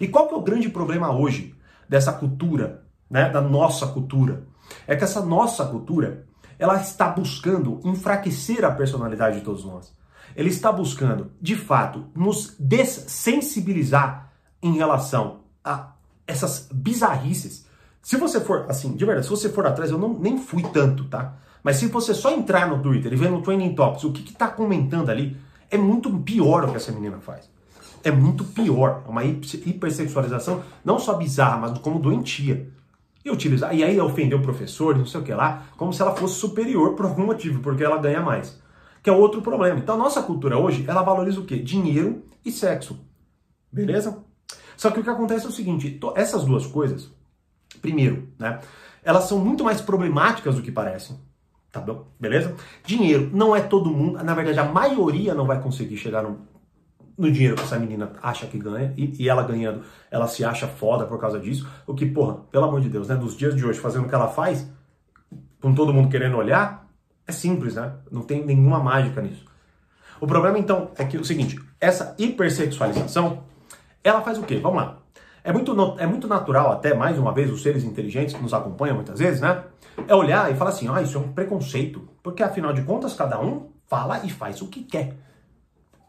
E 0.00 0.08
qual 0.08 0.26
que 0.26 0.34
é 0.34 0.36
o 0.36 0.42
grande 0.42 0.68
problema 0.68 1.12
hoje 1.16 1.54
dessa 1.88 2.12
cultura, 2.12 2.82
né, 3.08 3.30
da 3.30 3.40
nossa 3.40 3.86
cultura? 3.86 4.42
É 4.86 4.96
que 4.96 5.04
essa 5.04 5.24
nossa 5.24 5.64
cultura, 5.66 6.26
ela 6.58 6.76
está 6.76 7.08
buscando 7.08 7.80
enfraquecer 7.84 8.64
a 8.64 8.72
personalidade 8.72 9.38
de 9.38 9.44
todos 9.44 9.64
nós. 9.64 9.94
Ele 10.36 10.48
está 10.48 10.70
buscando, 10.72 11.30
de 11.40 11.56
fato, 11.56 12.06
nos 12.14 12.54
dessensibilizar 12.58 14.32
em 14.62 14.72
relação 14.72 15.40
a 15.64 15.92
essas 16.26 16.68
bizarrices. 16.72 17.66
Se 18.02 18.16
você 18.16 18.40
for, 18.40 18.66
assim, 18.68 18.94
de 18.94 19.04
verdade, 19.04 19.26
se 19.26 19.30
você 19.30 19.48
for 19.48 19.66
atrás, 19.66 19.90
eu 19.90 19.98
não, 19.98 20.12
nem 20.18 20.38
fui 20.38 20.62
tanto, 20.62 21.04
tá? 21.04 21.36
Mas 21.62 21.76
se 21.76 21.86
você 21.86 22.12
só 22.12 22.30
entrar 22.30 22.68
no 22.68 22.82
Twitter 22.82 23.12
e 23.12 23.16
ver 23.16 23.30
no 23.30 23.40
Trending 23.40 23.74
Topics 23.74 24.04
o 24.04 24.12
que 24.12 24.30
está 24.30 24.48
comentando 24.48 25.08
ali, 25.08 25.36
é 25.70 25.78
muito 25.78 26.10
pior 26.18 26.64
o 26.64 26.70
que 26.70 26.76
essa 26.76 26.92
menina 26.92 27.18
faz. 27.18 27.48
É 28.02 28.10
muito 28.10 28.44
pior. 28.44 29.02
É 29.06 29.10
uma 29.10 29.24
hipersexualização, 29.24 30.62
não 30.84 30.98
só 30.98 31.14
bizarra, 31.14 31.56
mas 31.56 31.78
como 31.78 31.98
doentia. 31.98 32.68
E 33.24 33.30
utilizar, 33.30 33.74
e 33.74 33.82
aí 33.82 33.98
ofender 33.98 34.38
o 34.38 34.42
professor, 34.42 34.94
não 34.94 35.06
sei 35.06 35.22
o 35.22 35.24
que 35.24 35.32
lá, 35.32 35.62
como 35.78 35.90
se 35.90 36.02
ela 36.02 36.14
fosse 36.14 36.34
superior 36.34 36.92
por 36.92 37.06
algum 37.06 37.24
motivo, 37.24 37.60
porque 37.60 37.82
ela 37.82 37.96
ganha 37.96 38.20
mais. 38.20 38.60
Que 39.04 39.10
é 39.10 39.12
outro 39.12 39.42
problema. 39.42 39.78
Então 39.78 39.94
a 39.94 39.98
nossa 39.98 40.22
cultura 40.22 40.58
hoje, 40.58 40.84
ela 40.88 41.02
valoriza 41.02 41.38
o 41.38 41.44
quê? 41.44 41.58
Dinheiro 41.58 42.24
e 42.42 42.50
sexo. 42.50 42.98
Beleza? 43.70 44.24
Só 44.78 44.90
que 44.90 44.98
o 44.98 45.04
que 45.04 45.10
acontece 45.10 45.44
é 45.44 45.48
o 45.48 45.52
seguinte, 45.52 46.00
essas 46.16 46.44
duas 46.44 46.66
coisas, 46.66 47.12
primeiro, 47.82 48.28
né, 48.38 48.60
elas 49.02 49.24
são 49.24 49.38
muito 49.38 49.62
mais 49.62 49.82
problemáticas 49.82 50.56
do 50.56 50.62
que 50.62 50.72
parecem. 50.72 51.18
Tá 51.70 51.80
bom? 51.80 52.06
Beleza? 52.18 52.54
Dinheiro 52.84 53.30
não 53.32 53.54
é 53.54 53.60
todo 53.60 53.90
mundo, 53.90 54.22
na 54.22 54.34
verdade 54.34 54.58
a 54.58 54.64
maioria 54.64 55.34
não 55.34 55.44
vai 55.44 55.60
conseguir 55.60 55.98
chegar 55.98 56.22
no, 56.22 56.38
no 57.18 57.30
dinheiro 57.30 57.56
que 57.56 57.62
essa 57.62 57.78
menina 57.78 58.12
acha 58.22 58.46
que 58.46 58.58
ganha, 58.58 58.94
e, 58.96 59.22
e, 59.22 59.28
ela 59.28 59.42
ganhando, 59.42 59.82
ela 60.10 60.26
se 60.28 60.44
acha 60.44 60.66
foda 60.66 61.04
por 61.04 61.20
causa 61.20 61.38
disso. 61.38 61.68
O 61.86 61.92
que, 61.92 62.06
porra, 62.06 62.36
pelo 62.50 62.64
amor 62.64 62.80
de 62.80 62.88
Deus, 62.88 63.08
né? 63.08 63.16
Dos 63.16 63.36
dias 63.36 63.54
de 63.54 63.66
hoje, 63.66 63.80
fazendo 63.80 64.06
o 64.06 64.08
que 64.08 64.14
ela 64.14 64.28
faz, 64.28 64.66
com 65.60 65.74
todo 65.74 65.92
mundo 65.92 66.08
querendo 66.08 66.36
olhar, 66.36 66.83
é 67.26 67.32
simples, 67.32 67.74
né? 67.74 67.92
Não 68.10 68.22
tem 68.22 68.44
nenhuma 68.44 68.78
mágica 68.78 69.20
nisso. 69.20 69.44
O 70.20 70.26
problema, 70.26 70.58
então, 70.58 70.90
é 70.96 71.04
que 71.04 71.16
é 71.16 71.20
o 71.20 71.24
seguinte: 71.24 71.58
essa 71.80 72.14
hipersexualização 72.18 73.42
ela 74.02 74.20
faz 74.20 74.38
o 74.38 74.42
quê? 74.42 74.58
Vamos 74.58 74.82
lá. 74.82 74.98
É 75.42 75.52
muito, 75.52 75.96
é 75.98 76.06
muito 76.06 76.28
natural, 76.28 76.72
até 76.72 76.94
mais 76.94 77.18
uma 77.18 77.32
vez, 77.32 77.50
os 77.50 77.62
seres 77.62 77.84
inteligentes 77.84 78.34
que 78.34 78.42
nos 78.42 78.54
acompanham 78.54 78.96
muitas 78.96 79.18
vezes, 79.18 79.40
né? 79.40 79.64
É 80.06 80.14
olhar 80.14 80.50
e 80.50 80.54
falar 80.54 80.70
assim: 80.70 80.88
ah, 80.88 81.00
isso 81.02 81.16
é 81.16 81.20
um 81.20 81.32
preconceito. 81.32 82.08
Porque 82.22 82.42
afinal 82.42 82.72
de 82.72 82.82
contas, 82.82 83.14
cada 83.14 83.40
um 83.40 83.70
fala 83.86 84.24
e 84.24 84.30
faz 84.30 84.60
o 84.62 84.68
que 84.68 84.82
quer. 84.82 85.14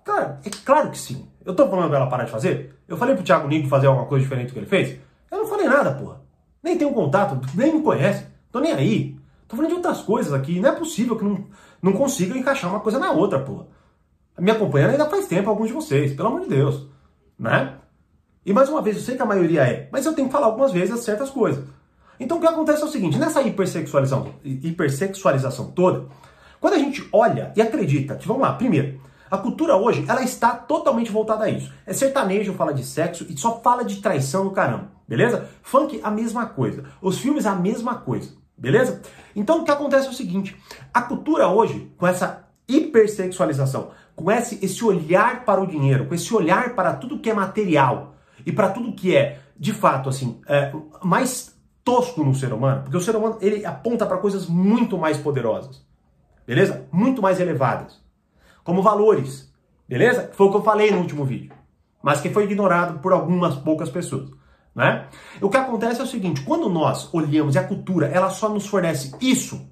Cara, 0.03 0.39
é 0.45 0.49
claro 0.63 0.91
que 0.91 0.97
sim. 0.97 1.27
Eu 1.43 1.55
tô 1.55 1.67
falando 1.67 1.89
pra 1.89 1.97
ela 1.97 2.07
parar 2.07 2.25
de 2.25 2.31
fazer? 2.31 2.79
Eu 2.87 2.95
falei 2.97 3.15
pro 3.15 3.23
Thiago 3.23 3.47
Nico 3.47 3.67
fazer 3.67 3.87
alguma 3.87 4.07
coisa 4.07 4.23
diferente 4.23 4.47
do 4.47 4.53
que 4.53 4.59
ele 4.59 4.65
fez? 4.65 4.99
Eu 5.31 5.39
não 5.39 5.47
falei 5.47 5.67
nada, 5.67 5.91
porra. 5.93 6.21
Nem 6.61 6.77
tenho 6.77 6.93
contato, 6.93 7.39
nem 7.55 7.75
me 7.75 7.81
conhece. 7.81 8.25
Tô 8.51 8.59
nem 8.59 8.71
aí. 8.71 9.14
Tô 9.47 9.55
falando 9.55 9.71
de 9.71 9.75
outras 9.75 10.01
coisas 10.01 10.33
aqui. 10.33 10.59
Não 10.59 10.69
é 10.69 10.71
possível 10.73 11.15
que 11.15 11.23
não, 11.23 11.45
não 11.81 11.93
consiga 11.93 12.37
encaixar 12.37 12.69
uma 12.69 12.79
coisa 12.79 12.99
na 12.99 13.11
outra, 13.11 13.39
porra. 13.39 13.67
Me 14.39 14.51
acompanhando 14.51 14.91
ainda 14.91 15.09
faz 15.09 15.27
tempo 15.27 15.49
alguns 15.49 15.67
de 15.67 15.73
vocês, 15.73 16.13
pelo 16.13 16.29
amor 16.29 16.41
de 16.41 16.49
Deus. 16.49 16.87
Né? 17.37 17.75
E 18.45 18.53
mais 18.53 18.69
uma 18.69 18.81
vez, 18.81 18.97
eu 18.97 19.01
sei 19.01 19.15
que 19.15 19.21
a 19.21 19.25
maioria 19.25 19.63
é, 19.63 19.89
mas 19.91 20.05
eu 20.05 20.13
tenho 20.13 20.27
que 20.27 20.31
falar 20.31 20.47
algumas 20.47 20.71
vezes 20.71 20.99
certas 21.01 21.29
coisas. 21.29 21.63
Então 22.19 22.37
o 22.37 22.41
que 22.41 22.47
acontece 22.47 22.81
é 22.81 22.85
o 22.85 22.89
seguinte, 22.89 23.17
nessa 23.17 23.41
hipersexualização, 23.41 24.35
hipersexualização 24.43 25.71
toda, 25.71 26.05
quando 26.59 26.75
a 26.75 26.79
gente 26.79 27.07
olha 27.11 27.51
e 27.55 27.61
acredita 27.61 28.15
que, 28.15 28.27
vamos 28.27 28.43
lá, 28.43 28.53
primeiro, 28.53 29.01
a 29.29 29.37
cultura 29.37 29.75
hoje, 29.75 30.05
ela 30.07 30.23
está 30.23 30.51
totalmente 30.51 31.11
voltada 31.11 31.45
a 31.45 31.49
isso. 31.49 31.73
É 31.85 31.93
sertanejo, 31.93 32.53
fala 32.53 32.73
de 32.73 32.83
sexo 32.83 33.25
e 33.27 33.37
só 33.37 33.59
fala 33.59 33.83
de 33.83 33.97
traição 33.97 34.45
no 34.45 34.51
caramba, 34.51 34.91
beleza? 35.07 35.49
Funk, 35.61 35.99
a 36.03 36.11
mesma 36.11 36.45
coisa. 36.45 36.85
Os 37.01 37.17
filmes, 37.17 37.45
a 37.45 37.55
mesma 37.55 37.95
coisa, 37.95 38.29
beleza? 38.57 39.01
Então 39.35 39.61
o 39.61 39.63
que 39.65 39.71
acontece 39.71 40.07
é 40.07 40.09
o 40.09 40.13
seguinte, 40.13 40.55
a 40.93 41.01
cultura 41.01 41.47
hoje, 41.47 41.91
com 41.97 42.07
essa 42.07 42.47
hipersexualização, 42.67 43.91
com 44.15 44.31
esse, 44.31 44.63
esse 44.63 44.83
olhar 44.83 45.45
para 45.45 45.61
o 45.61 45.67
dinheiro, 45.67 46.05
com 46.05 46.15
esse 46.15 46.33
olhar 46.33 46.73
para 46.73 46.93
tudo 46.93 47.19
que 47.19 47.29
é 47.29 47.33
material, 47.33 48.15
e 48.45 48.51
para 48.51 48.69
tudo 48.69 48.93
que 48.93 49.15
é, 49.15 49.39
de 49.57 49.73
fato, 49.73 50.09
assim, 50.09 50.39
é, 50.47 50.71
mais 51.03 51.55
tosco 51.83 52.23
no 52.23 52.33
ser 52.33 52.53
humano, 52.53 52.83
porque 52.83 52.97
o 52.97 53.01
ser 53.01 53.15
humano 53.15 53.37
ele 53.41 53.65
aponta 53.65 54.05
para 54.05 54.17
coisas 54.17 54.47
muito 54.47 54.97
mais 54.97 55.17
poderosas, 55.17 55.85
beleza? 56.45 56.87
Muito 56.91 57.21
mais 57.21 57.39
elevadas, 57.39 58.01
como 58.63 58.81
valores, 58.81 59.51
beleza? 59.87 60.31
Foi 60.33 60.47
o 60.47 60.51
que 60.51 60.57
eu 60.57 60.63
falei 60.63 60.91
no 60.91 60.99
último 60.99 61.25
vídeo, 61.25 61.51
mas 62.01 62.21
que 62.21 62.29
foi 62.29 62.43
ignorado 62.43 62.99
por 62.99 63.13
algumas 63.13 63.55
poucas 63.55 63.89
pessoas. 63.89 64.29
Né? 64.75 65.07
O 65.41 65.49
que 65.49 65.55
acontece 65.55 66.01
é 66.01 66.03
o 66.03 66.07
seguinte: 66.07 66.41
quando 66.41 66.67
nós 66.69 67.11
olhamos 67.13 67.55
e 67.55 67.59
a 67.59 67.63
cultura 67.63 68.07
ela 68.07 68.29
só 68.29 68.49
nos 68.49 68.67
fornece 68.67 69.15
isso, 69.21 69.67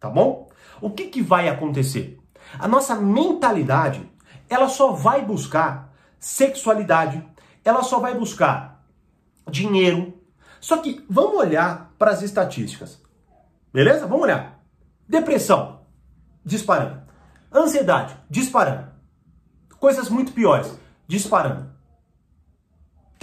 tá 0.00 0.10
bom? 0.10 0.50
O 0.80 0.90
que, 0.90 1.06
que 1.06 1.22
vai 1.22 1.48
acontecer? 1.48 2.18
A 2.58 2.66
nossa 2.66 2.96
mentalidade 2.96 4.10
ela 4.48 4.68
só 4.68 4.92
vai 4.92 5.24
buscar 5.24 5.94
sexualidade, 6.18 7.24
ela 7.64 7.82
só 7.82 8.00
vai 8.00 8.14
buscar 8.14 8.84
dinheiro. 9.50 10.20
Só 10.60 10.78
que 10.78 11.04
vamos 11.08 11.38
olhar 11.38 11.92
para 11.98 12.10
as 12.10 12.22
estatísticas. 12.22 13.00
Beleza? 13.72 14.06
Vamos 14.06 14.24
olhar. 14.24 14.60
Depressão 15.08 15.80
disparando. 16.44 17.02
Ansiedade 17.52 18.16
disparando. 18.28 18.88
Coisas 19.78 20.08
muito 20.08 20.32
piores 20.32 20.76
disparando. 21.06 21.73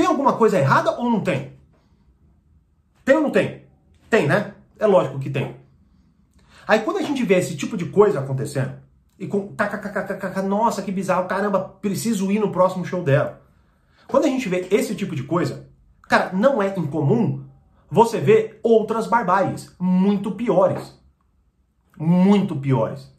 Tem 0.01 0.07
alguma 0.07 0.33
coisa 0.33 0.57
errada 0.57 0.99
ou 0.99 1.11
não 1.11 1.19
tem? 1.19 1.53
Tem 3.05 3.17
ou 3.17 3.21
não 3.21 3.29
tem? 3.29 3.65
Tem, 4.09 4.27
né? 4.27 4.55
É 4.79 4.87
lógico 4.87 5.19
que 5.19 5.29
tem. 5.29 5.57
Aí 6.67 6.79
quando 6.79 6.97
a 6.97 7.03
gente 7.03 7.23
vê 7.23 7.35
esse 7.35 7.55
tipo 7.55 7.77
de 7.77 7.85
coisa 7.85 8.19
acontecendo, 8.19 8.79
e 9.19 9.27
com 9.27 9.53
nossa, 10.43 10.81
que 10.81 10.91
bizarro, 10.91 11.27
caramba, 11.27 11.59
preciso 11.79 12.31
ir 12.31 12.39
no 12.39 12.51
próximo 12.51 12.83
show 12.83 13.03
dela. 13.03 13.43
Quando 14.07 14.25
a 14.25 14.27
gente 14.27 14.49
vê 14.49 14.67
esse 14.71 14.95
tipo 14.95 15.15
de 15.15 15.21
coisa, 15.21 15.69
cara, 16.09 16.31
não 16.33 16.63
é 16.63 16.73
incomum 16.75 17.43
você 17.87 18.19
ver 18.19 18.59
outras 18.63 19.05
barbáries 19.05 19.71
muito 19.79 20.31
piores. 20.31 20.99
Muito 21.95 22.55
piores. 22.55 23.15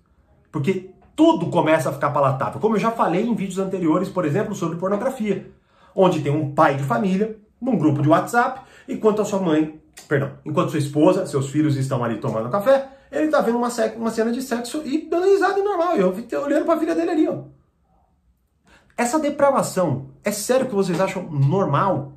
Porque 0.50 0.90
tudo 1.14 1.46
começa 1.46 1.90
a 1.90 1.92
ficar 1.92 2.10
palatável. 2.10 2.60
Como 2.60 2.74
eu 2.74 2.80
já 2.80 2.90
falei 2.90 3.24
em 3.24 3.36
vídeos 3.36 3.60
anteriores, 3.60 4.08
por 4.08 4.24
exemplo, 4.24 4.52
sobre 4.52 4.78
pornografia. 4.78 5.48
Onde 5.94 6.20
tem 6.20 6.32
um 6.32 6.54
pai 6.54 6.76
de 6.76 6.82
família, 6.82 7.36
num 7.60 7.76
grupo 7.76 8.02
de 8.02 8.08
WhatsApp, 8.08 8.62
enquanto 8.88 9.22
a 9.22 9.24
sua 9.24 9.40
mãe, 9.40 9.80
perdão, 10.08 10.32
enquanto 10.44 10.70
sua 10.70 10.78
esposa, 10.78 11.26
seus 11.26 11.50
filhos 11.50 11.76
estão 11.76 12.02
ali 12.02 12.18
tomando 12.18 12.50
café, 12.50 12.88
ele 13.10 13.28
tá 13.28 13.40
vendo 13.40 13.58
uma, 13.58 13.68
uma 13.96 14.10
cena 14.10 14.32
de 14.32 14.42
sexo 14.42 14.82
e 14.84 15.08
dando 15.08 15.26
risada 15.26 15.62
normal. 15.62 15.96
Eu 15.96 16.14
olhando 16.42 16.64
pra 16.64 16.78
filha 16.78 16.94
dele 16.94 17.10
ali, 17.10 17.28
ó. 17.28 17.42
Essa 18.96 19.18
depravação, 19.18 20.10
é 20.24 20.30
sério 20.30 20.66
que 20.66 20.74
vocês 20.74 21.00
acham 21.00 21.30
normal? 21.30 22.12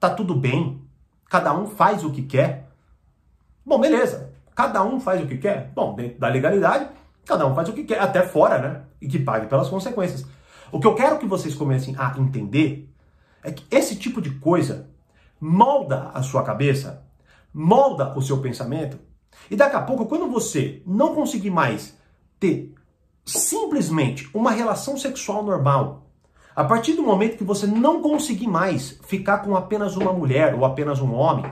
tá 0.00 0.08
tudo 0.08 0.34
bem, 0.34 0.82
cada 1.28 1.52
um 1.54 1.66
faz 1.66 2.02
o 2.02 2.10
que 2.10 2.22
quer. 2.22 2.70
Bom, 3.64 3.78
beleza, 3.78 4.32
cada 4.56 4.82
um 4.82 4.98
faz 4.98 5.22
o 5.22 5.26
que 5.26 5.36
quer. 5.36 5.70
Bom, 5.74 5.94
dentro 5.94 6.18
da 6.18 6.28
legalidade, 6.28 6.88
cada 7.26 7.46
um 7.46 7.54
faz 7.54 7.68
o 7.68 7.74
que 7.74 7.84
quer, 7.84 8.00
até 8.00 8.22
fora, 8.22 8.58
né? 8.58 8.82
E 8.98 9.06
que 9.06 9.18
pague 9.18 9.46
pelas 9.46 9.68
consequências. 9.68 10.26
O 10.72 10.78
que 10.78 10.86
eu 10.86 10.94
quero 10.94 11.18
que 11.18 11.26
vocês 11.26 11.54
comecem 11.54 11.94
a 11.98 12.14
entender 12.18 12.88
é 13.42 13.50
que 13.50 13.64
esse 13.70 13.96
tipo 13.96 14.20
de 14.20 14.30
coisa 14.30 14.88
molda 15.40 16.10
a 16.14 16.22
sua 16.22 16.42
cabeça, 16.42 17.04
molda 17.52 18.16
o 18.16 18.22
seu 18.22 18.38
pensamento, 18.38 18.98
e 19.50 19.56
daqui 19.56 19.76
a 19.76 19.82
pouco, 19.82 20.06
quando 20.06 20.28
você 20.28 20.82
não 20.86 21.14
conseguir 21.14 21.50
mais 21.50 21.96
ter 22.38 22.74
simplesmente 23.24 24.28
uma 24.34 24.50
relação 24.50 24.96
sexual 24.96 25.42
normal, 25.42 26.06
a 26.54 26.64
partir 26.64 26.92
do 26.92 27.02
momento 27.02 27.36
que 27.36 27.44
você 27.44 27.66
não 27.66 28.02
conseguir 28.02 28.48
mais 28.48 28.98
ficar 29.06 29.38
com 29.38 29.56
apenas 29.56 29.96
uma 29.96 30.12
mulher 30.12 30.54
ou 30.54 30.64
apenas 30.64 31.00
um 31.00 31.14
homem, 31.14 31.50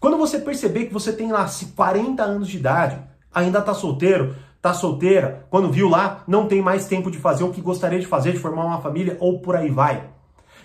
quando 0.00 0.18
você 0.18 0.38
perceber 0.38 0.86
que 0.86 0.92
você 0.92 1.12
tem 1.12 1.30
lá 1.32 1.48
40 1.76 2.22
anos 2.22 2.48
de 2.48 2.58
idade, 2.58 3.00
ainda 3.32 3.60
está 3.60 3.72
solteiro, 3.72 4.34
está 4.64 4.72
solteira, 4.72 5.46
quando 5.50 5.70
viu 5.70 5.90
lá, 5.90 6.24
não 6.26 6.48
tem 6.48 6.62
mais 6.62 6.86
tempo 6.86 7.10
de 7.10 7.18
fazer 7.18 7.44
o 7.44 7.52
que 7.52 7.60
gostaria 7.60 8.00
de 8.00 8.06
fazer, 8.06 8.32
de 8.32 8.38
formar 8.38 8.64
uma 8.64 8.80
família 8.80 9.14
ou 9.20 9.38
por 9.40 9.54
aí 9.54 9.68
vai. 9.68 10.08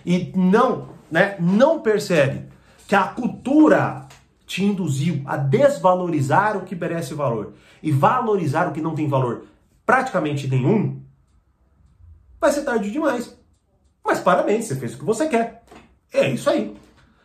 E 0.05 0.31
não, 0.33 0.87
né, 1.11 1.35
não 1.37 1.81
percebe 1.81 2.47
que 2.87 2.95
a 2.95 3.03
cultura 3.03 4.07
te 4.47 4.63
induziu 4.63 5.21
a 5.25 5.35
desvalorizar 5.35 6.55
o 6.55 6.61
que 6.61 6.75
merece 6.75 7.13
valor 7.13 7.53
e 7.83 7.91
valorizar 7.91 8.69
o 8.69 8.71
que 8.71 8.79
não 8.79 8.95
tem 8.95 9.05
valor 9.05 9.43
praticamente 9.85 10.47
nenhum, 10.47 11.01
vai 12.39 12.53
ser 12.53 12.61
tarde 12.61 12.89
demais. 12.89 13.37
Mas 14.03 14.21
parabéns, 14.21 14.65
você 14.65 14.77
fez 14.77 14.93
o 14.95 14.99
que 14.99 15.03
você 15.05 15.27
quer. 15.27 15.63
É 16.13 16.29
isso 16.29 16.49
aí. 16.49 16.73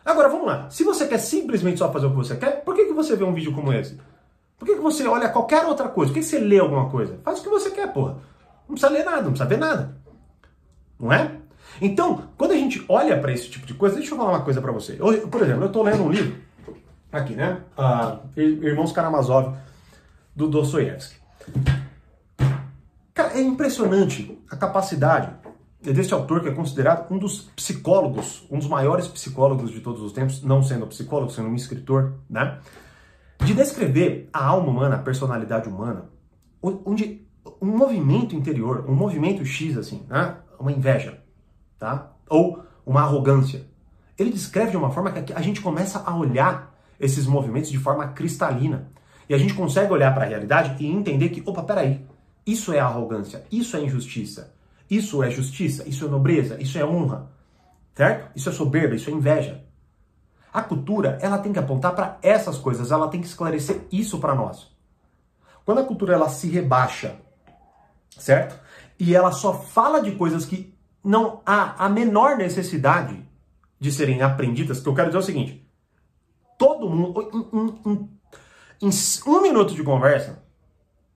Agora 0.05 0.29
vamos 0.29 0.49
lá. 0.49 0.69
Se 0.71 0.83
você 0.83 1.07
quer 1.07 1.19
simplesmente 1.19 1.79
só 1.79 1.93
fazer 1.93 2.07
o 2.07 2.11
que 2.11 2.17
você 2.17 2.37
quer, 2.37 2.65
por 2.65 2.75
que, 2.75 2.87
que 2.87 2.93
você 2.93 3.15
vê 3.15 3.23
um 3.23 3.33
vídeo 3.33 3.55
como 3.55 3.73
esse? 3.73 3.97
Por 4.59 4.67
que, 4.67 4.75
que 4.75 4.81
você 4.81 5.07
olha 5.07 5.29
qualquer 5.29 5.65
outra 5.67 5.89
coisa? 5.89 6.13
Por 6.13 6.15
que, 6.15 6.25
que 6.25 6.31
você 6.31 6.39
lê 6.39 6.59
alguma 6.59 6.89
coisa? 6.89 7.19
Faz 7.25 7.41
o 7.41 7.43
que 7.43 7.49
você 7.49 7.71
quer, 7.71 7.93
porra. 7.93 8.19
Não 8.69 8.75
precisa 8.75 8.91
ler 8.91 9.05
nada, 9.05 9.23
não 9.23 9.31
precisa 9.31 9.49
ver 9.49 9.59
nada. 9.59 9.97
Não 10.99 11.13
é? 11.13 11.33
Então, 11.81 12.29
quando 12.37 12.53
a 12.53 12.57
gente 12.57 12.85
olha 12.89 13.19
para 13.19 13.33
esse 13.33 13.51
tipo 13.51 13.67
de 13.67 13.75
coisa, 13.75 13.97
deixa 13.97 14.13
eu 14.13 14.19
falar 14.19 14.31
uma 14.31 14.45
coisa 14.45 14.61
para 14.61 14.73
você. 14.73 14.97
Eu, 14.99 15.29
por 15.29 15.43
exemplo, 15.43 15.65
eu 15.65 15.67
estou 15.67 15.83
lendo 15.83 16.05
um 16.05 16.11
livro, 16.11 16.37
aqui, 17.13 17.35
né? 17.35 17.61
Uh, 17.77 18.41
Irmãos 18.41 18.93
Karamazov, 18.93 19.57
do 20.35 20.49
Dostoiévski. 20.49 21.17
Cara, 23.13 23.39
é 23.39 23.41
impressionante 23.41 24.39
a 24.51 24.57
capacidade 24.57 25.31
desse 25.81 26.15
autor 26.15 26.41
que 26.41 26.49
é 26.49 26.53
considerado 26.53 27.13
um 27.13 27.19
dos 27.19 27.43
psicólogos, 27.55 28.47
um 28.51 28.59
dos 28.59 28.69
maiores 28.69 29.07
psicólogos 29.07 29.71
de 29.71 29.81
todos 29.81 30.01
os 30.01 30.13
tempos, 30.13 30.43
não 30.43 30.63
sendo 30.63 30.87
psicólogo, 30.87 31.31
sendo 31.31 31.49
um 31.49 31.55
escritor, 31.55 32.15
né? 32.29 32.59
De 33.41 33.55
descrever 33.55 34.29
a 34.33 34.45
alma 34.45 34.69
humana, 34.69 34.97
a 34.97 34.99
personalidade 34.99 35.69
humana, 35.69 36.11
onde 36.63 37.27
um 37.61 37.77
movimento 37.77 38.35
interior, 38.35 38.85
um 38.89 38.95
movimento 38.95 39.45
X, 39.45 39.77
assim, 39.77 40.05
né? 40.09 40.37
Uma 40.59 40.73
inveja, 40.73 41.23
tá? 41.79 42.13
Ou 42.29 42.65
uma 42.87 43.03
arrogância. 43.03 43.67
Ele 44.19 44.31
descreve 44.31 44.71
de 44.71 44.77
uma 44.77 44.91
forma 44.91 45.11
que 45.11 45.33
a 45.33 45.41
gente 45.41 45.61
começa 45.61 46.03
a 46.07 46.17
olhar 46.17 46.75
esses 46.99 47.27
movimentos 47.27 47.71
de 47.71 47.79
forma 47.79 48.09
cristalina. 48.09 48.89
E 49.29 49.35
a 49.35 49.39
gente 49.39 49.55
consegue 49.55 49.93
olhar 49.93 50.15
para 50.15 50.25
a 50.25 50.29
realidade 50.29 50.83
e 50.83 50.87
entender 50.87 51.31
que, 51.31 51.43
opa, 51.45 51.63
peraí, 51.63 52.05
isso 52.47 52.73
é 52.73 52.79
arrogância, 52.79 53.45
isso 53.51 53.77
é 53.77 53.81
injustiça, 53.81 54.55
isso 54.89 55.23
é 55.23 55.31
justiça, 55.31 55.89
isso 55.89 56.05
é 56.05 56.09
nobreza, 56.09 56.61
isso 56.61 56.79
é 56.79 56.85
honra, 56.85 57.31
certo? 57.95 58.31
Isso 58.37 58.49
é 58.49 58.53
soberba, 58.53 58.95
isso 58.95 59.09
é 59.09 59.13
inveja. 59.13 59.65
A 60.55 60.63
cultura, 60.63 61.19
ela 61.21 61.39
tem 61.39 61.53
que 61.53 61.59
apontar 61.59 61.97
para 61.97 62.17
essas 62.23 62.57
coisas, 62.59 62.93
ela 62.93 63.09
tem 63.09 63.21
que 63.21 63.27
esclarecer 63.27 63.81
isso 63.91 64.21
para 64.21 64.37
nós. 64.37 64.73
Quando 65.65 65.81
a 65.81 65.85
cultura 65.85 66.15
ela 66.15 66.29
se 66.29 66.49
rebaixa, 66.49 67.17
certo? 68.17 68.57
E 68.97 69.17
ela 69.17 69.33
só 69.33 69.53
fala 69.53 70.01
de 70.01 70.13
coisas 70.13 70.47
que 70.47 70.73
não 71.03 71.41
há 71.45 71.85
a 71.85 71.89
menor 71.89 72.37
necessidade 72.37 73.21
de 73.81 73.91
serem 73.91 74.23
aprendidas, 74.23 74.79
que 74.79 74.89
eu 74.89 74.95
quero 74.95 75.09
dizer 75.09 75.19
o 75.19 75.23
seguinte: 75.23 75.69
todo 76.57 76.89
mundo, 76.89 77.29
em, 77.53 77.59
em, 77.59 77.81
em, 77.85 78.89
em 78.89 78.91
um 79.27 79.43
minuto 79.43 79.75
de 79.75 79.83
conversa, 79.83 80.41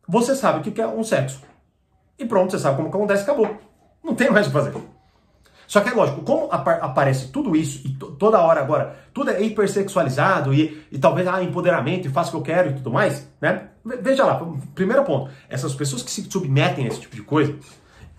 você 0.08 0.34
sabe 0.34 0.58
o 0.58 0.72
que 0.72 0.80
é 0.80 0.86
um 0.88 1.04
sexo. 1.04 1.40
E 2.18 2.24
pronto, 2.24 2.50
você 2.50 2.58
sabe 2.58 2.76
como 2.76 2.88
acontece, 2.88 3.22
acabou. 3.22 3.56
Não 4.02 4.16
tem 4.16 4.30
mais 4.32 4.46
o 4.46 4.50
que 4.50 4.56
fazer. 4.56 4.97
Só 5.68 5.82
que 5.82 5.90
é 5.90 5.92
lógico, 5.92 6.22
como 6.22 6.48
aparece 6.50 7.28
tudo 7.28 7.54
isso, 7.54 7.86
e 7.86 7.90
toda 7.90 8.40
hora 8.40 8.58
agora, 8.58 8.96
tudo 9.12 9.30
é 9.30 9.42
hipersexualizado 9.42 10.54
e, 10.54 10.82
e 10.90 10.98
talvez 10.98 11.28
ah, 11.28 11.42
empoderamento 11.42 12.08
e 12.08 12.10
faço 12.10 12.30
o 12.30 12.42
que 12.42 12.50
eu 12.50 12.54
quero 12.54 12.70
e 12.70 12.72
tudo 12.72 12.90
mais, 12.90 13.30
né? 13.38 13.68
Veja 13.84 14.24
lá, 14.24 14.40
primeiro 14.74 15.04
ponto, 15.04 15.30
essas 15.46 15.74
pessoas 15.74 16.02
que 16.02 16.10
se 16.10 16.22
submetem 16.22 16.86
a 16.86 16.88
esse 16.88 17.00
tipo 17.00 17.14
de 17.14 17.22
coisa, 17.22 17.54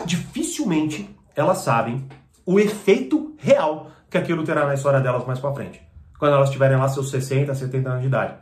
dificilmente 0.06 1.10
elas 1.36 1.58
sabem 1.58 2.08
o 2.46 2.60
efeito 2.60 3.34
real 3.40 3.90
que 4.12 4.18
aquilo 4.20 4.44
terá 4.44 4.68
na 4.68 4.76
história 4.76 5.00
delas 5.00 5.26
mais 5.26 5.40
pra 5.40 5.52
frente. 5.52 5.82
Quando 6.20 6.36
elas 6.36 6.52
tiverem 6.52 6.78
lá 6.78 6.88
seus 6.88 7.10
60, 7.10 7.56
70 7.56 7.90
anos 7.90 8.02
de 8.02 8.08
idade. 8.08 8.36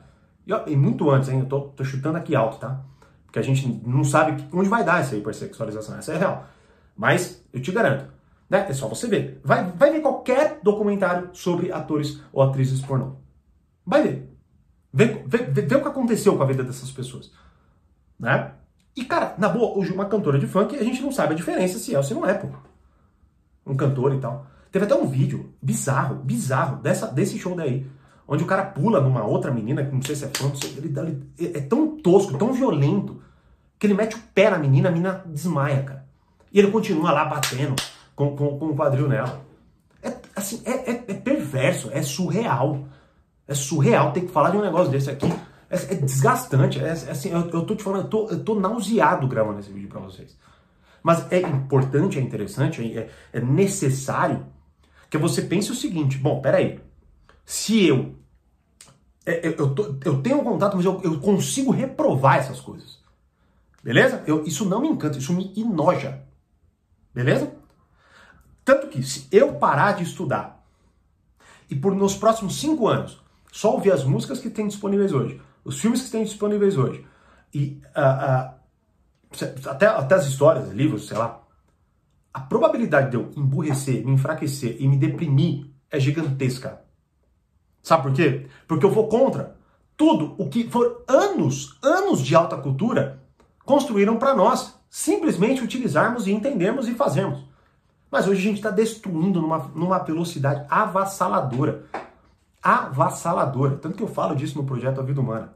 E, 0.45 0.71
e 0.71 0.75
muito 0.75 1.09
antes, 1.09 1.29
hein? 1.29 1.39
Eu 1.39 1.45
tô, 1.45 1.61
tô, 1.61 1.83
chutando 1.85 2.17
aqui 2.17 2.35
alto, 2.35 2.57
tá? 2.57 2.81
Porque 3.25 3.39
a 3.39 3.41
gente 3.41 3.67
não 3.85 4.03
sabe 4.03 4.43
onde 4.51 4.67
vai 4.67 4.83
dar 4.83 4.99
essa 4.99 5.15
hipersexualização. 5.15 5.97
Essa 5.97 6.13
é 6.13 6.17
real. 6.17 6.45
Mas 6.95 7.41
eu 7.53 7.61
te 7.61 7.71
garanto, 7.71 8.16
né? 8.49 8.65
É 8.69 8.73
só 8.73 8.87
você 8.87 9.07
ver. 9.07 9.41
Vai, 9.43 9.71
vai 9.71 9.91
ver 9.91 10.01
qualquer 10.01 10.59
documentário 10.63 11.29
sobre 11.33 11.71
atores 11.71 12.21
ou 12.31 12.41
atrizes 12.41 12.81
pornô. 12.81 13.15
Vai 13.85 14.03
ver. 14.03 14.33
Vê, 14.93 15.23
vê, 15.25 15.37
vê, 15.39 15.61
vê 15.61 15.75
o 15.75 15.81
que 15.81 15.87
aconteceu 15.87 16.35
com 16.37 16.43
a 16.43 16.47
vida 16.47 16.63
dessas 16.63 16.91
pessoas. 16.91 17.31
Né? 18.19 18.51
E, 18.95 19.05
cara, 19.05 19.35
na 19.37 19.49
boa, 19.49 19.77
hoje 19.77 19.93
uma 19.93 20.05
cantora 20.05 20.39
de 20.39 20.47
funk, 20.47 20.75
a 20.75 20.83
gente 20.83 21.01
não 21.01 21.11
sabe 21.11 21.33
a 21.33 21.37
diferença 21.37 21.77
se 21.77 21.93
é 21.93 21.97
ou 21.97 22.03
se 22.03 22.13
não 22.13 22.25
é, 22.25 22.33
pô 22.33 22.47
um 23.67 23.75
cantor 23.75 24.15
e 24.15 24.19
tal. 24.19 24.47
Teve 24.71 24.85
até 24.85 24.95
um 24.95 25.07
vídeo 25.07 25.53
bizarro, 25.61 26.15
bizarro, 26.15 26.77
dessa, 26.77 27.07
desse 27.07 27.37
show 27.37 27.55
daí. 27.55 27.85
Onde 28.27 28.43
o 28.43 28.47
cara 28.47 28.65
pula 28.65 28.99
numa 28.99 29.23
outra 29.23 29.51
menina, 29.51 29.83
que 29.83 29.93
não 29.93 30.01
sei 30.01 30.15
se 30.15 30.25
é 30.25 30.27
fã, 30.27 30.51
ele, 30.77 30.93
ele, 30.97 31.57
é 31.57 31.61
tão 31.61 31.97
tosco, 31.97 32.37
tão 32.37 32.51
violento, 32.51 33.21
que 33.79 33.87
ele 33.87 33.93
mete 33.93 34.15
o 34.15 34.19
pé 34.33 34.49
na 34.49 34.57
menina, 34.57 34.89
a 34.89 34.91
menina 34.91 35.23
desmaia, 35.25 35.83
cara. 35.83 36.05
E 36.51 36.59
ele 36.59 36.71
continua 36.71 37.11
lá 37.11 37.25
batendo 37.25 37.75
com, 38.17 38.35
com, 38.35 38.57
com 38.57 38.65
o 38.65 38.75
quadril 38.75 39.07
nela. 39.07 39.45
É, 40.01 40.11
assim, 40.35 40.61
é, 40.65 40.91
é, 40.91 41.03
é, 41.07 41.13
perverso, 41.13 41.89
é 41.93 42.01
surreal. 42.01 42.85
É 43.47 43.53
surreal 43.53 44.11
ter 44.11 44.21
que 44.21 44.27
falar 44.27 44.49
de 44.49 44.57
um 44.57 44.61
negócio 44.61 44.91
desse 44.91 45.09
aqui. 45.09 45.31
É, 45.69 45.75
é 45.75 45.95
desgastante. 45.95 46.79
É, 46.79 46.87
é, 46.87 46.91
assim, 46.91 47.29
eu, 47.29 47.47
eu 47.51 47.63
tô 47.63 47.75
te 47.75 47.83
falando, 47.83 48.05
eu 48.05 48.09
tô, 48.09 48.29
eu 48.29 48.43
tô 48.43 48.59
nauseado 48.59 49.27
gravando 49.27 49.59
esse 49.59 49.71
vídeo 49.71 49.87
pra 49.87 50.01
vocês. 50.01 50.35
Mas 51.03 51.31
é 51.31 51.39
importante, 51.39 52.17
é 52.17 52.21
interessante, 52.21 52.97
é, 52.97 53.09
é 53.31 53.39
necessário 53.39 54.47
que 55.09 55.17
você 55.17 55.43
pense 55.43 55.71
o 55.71 55.75
seguinte: 55.75 56.17
bom, 56.17 56.41
peraí, 56.41 56.79
se 57.45 57.85
eu 57.85 58.15
é, 59.27 59.47
eu, 59.47 59.75
tô, 59.75 59.95
eu 60.03 60.21
tenho 60.23 60.41
um 60.41 60.43
contato, 60.43 60.75
mas 60.75 60.85
eu, 60.85 60.99
eu, 61.03 61.19
consigo 61.19 61.69
reprovar 61.69 62.37
essas 62.37 62.59
coisas. 62.59 62.97
Beleza? 63.83 64.23
Eu, 64.25 64.43
isso 64.43 64.65
não 64.65 64.81
me 64.81 64.87
encanta, 64.87 65.17
isso 65.17 65.33
me 65.33 65.53
enoja. 65.55 66.23
Beleza? 67.13 67.56
Tanto 68.67 68.87
que 68.87 69.01
se 69.01 69.29
eu 69.31 69.53
parar 69.53 69.93
de 69.93 70.03
estudar 70.03 70.61
e 71.69 71.75
por 71.75 71.95
nos 71.95 72.17
próximos 72.17 72.59
cinco 72.59 72.89
anos 72.89 73.17
só 73.49 73.71
ouvir 73.71 73.93
as 73.93 74.03
músicas 74.03 74.41
que 74.41 74.49
tem 74.49 74.67
disponíveis 74.67 75.13
hoje, 75.13 75.41
os 75.63 75.79
filmes 75.79 76.01
que 76.01 76.11
tem 76.11 76.25
disponíveis 76.25 76.77
hoje, 76.77 77.07
e 77.53 77.81
uh, 77.95 78.51
uh, 78.51 79.69
até, 79.69 79.87
até 79.87 80.15
as 80.15 80.25
histórias, 80.25 80.69
livros, 80.73 81.07
sei 81.07 81.17
lá, 81.17 81.41
a 82.33 82.41
probabilidade 82.41 83.11
de 83.11 83.15
eu 83.15 83.31
emburrecer, 83.37 84.05
me 84.05 84.11
enfraquecer 84.11 84.75
e 84.81 84.85
me 84.85 84.97
deprimir 84.97 85.67
é 85.89 85.97
gigantesca. 85.97 86.81
Sabe 87.81 88.03
por 88.03 88.13
quê? 88.13 88.47
Porque 88.67 88.85
eu 88.85 88.91
vou 88.91 89.07
contra 89.07 89.55
tudo 89.95 90.35
o 90.37 90.49
que 90.49 90.69
for 90.69 91.05
anos, 91.07 91.79
anos 91.81 92.21
de 92.21 92.35
alta 92.35 92.57
cultura 92.57 93.23
construíram 93.63 94.17
para 94.17 94.35
nós 94.35 94.77
simplesmente 94.89 95.63
utilizarmos 95.63 96.27
e 96.27 96.33
entendermos 96.33 96.89
e 96.89 96.95
fazermos. 96.95 97.46
Mas 98.11 98.27
hoje 98.27 98.39
a 98.39 98.43
gente 98.43 98.57
está 98.57 98.69
destruindo 98.69 99.41
numa, 99.41 99.59
numa 99.75 99.99
velocidade 99.99 100.65
avassaladora. 100.69 101.83
Avassaladora. 102.61 103.77
Tanto 103.77 103.97
que 103.97 104.03
eu 104.03 104.07
falo 104.07 104.35
disso 104.35 104.57
no 104.57 104.65
projeto 104.65 104.99
A 104.99 105.03
Vida 105.03 105.19
Humana. 105.19 105.53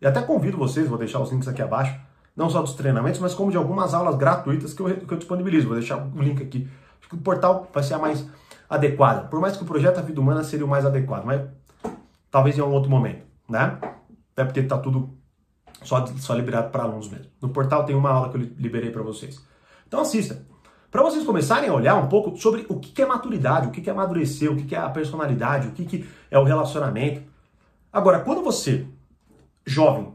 E 0.00 0.06
até 0.06 0.20
convido 0.22 0.56
vocês, 0.56 0.88
vou 0.88 0.98
deixar 0.98 1.20
os 1.20 1.30
links 1.30 1.46
aqui 1.46 1.62
abaixo, 1.62 1.96
não 2.36 2.50
só 2.50 2.60
dos 2.60 2.74
treinamentos, 2.74 3.20
mas 3.20 3.34
como 3.34 3.50
de 3.50 3.56
algumas 3.56 3.94
aulas 3.94 4.16
gratuitas 4.16 4.74
que 4.74 4.80
eu, 4.82 4.96
que 4.96 5.12
eu 5.12 5.18
disponibilizo. 5.18 5.68
Vou 5.68 5.76
deixar 5.76 5.98
o 5.98 6.22
link 6.22 6.42
aqui. 6.42 6.68
Acho 6.98 7.08
que 7.08 7.14
o 7.14 7.18
portal 7.18 7.68
vai 7.72 7.82
ser 7.82 7.94
a 7.94 7.98
mais 7.98 8.26
adequada. 8.68 9.28
Por 9.28 9.40
mais 9.40 9.56
que 9.56 9.62
o 9.62 9.66
projeto 9.66 9.98
A 9.98 10.02
Vida 10.02 10.20
Humana 10.20 10.42
seria 10.42 10.64
o 10.64 10.68
mais 10.68 10.84
adequado, 10.84 11.24
mas 11.24 11.42
talvez 12.30 12.56
em 12.58 12.62
um 12.62 12.72
outro 12.72 12.90
momento, 12.90 13.24
né? 13.48 13.78
Até 14.32 14.44
porque 14.44 14.60
está 14.60 14.78
tudo 14.78 15.10
só, 15.82 16.04
só 16.06 16.34
liberado 16.34 16.70
para 16.70 16.84
alunos 16.84 17.08
mesmo. 17.08 17.26
No 17.40 17.50
portal 17.50 17.84
tem 17.84 17.94
uma 17.94 18.10
aula 18.10 18.30
que 18.30 18.36
eu 18.36 18.40
liberei 18.40 18.90
para 18.90 19.02
vocês. 19.02 19.40
Então 19.86 20.00
assista. 20.00 20.42
Para 20.92 21.02
vocês 21.02 21.24
começarem 21.24 21.70
a 21.70 21.74
olhar 21.74 21.96
um 21.96 22.06
pouco 22.06 22.36
sobre 22.36 22.66
o 22.68 22.78
que 22.78 23.00
é 23.00 23.06
maturidade, 23.06 23.66
o 23.66 23.70
que 23.70 23.88
é 23.88 23.92
amadurecer, 23.92 24.52
o 24.52 24.56
que 24.56 24.74
é 24.74 24.78
a 24.78 24.90
personalidade, 24.90 25.68
o 25.68 25.72
que 25.72 26.06
é 26.30 26.38
o 26.38 26.44
relacionamento. 26.44 27.22
Agora, 27.90 28.20
quando 28.20 28.42
você, 28.42 28.86
jovem, 29.64 30.14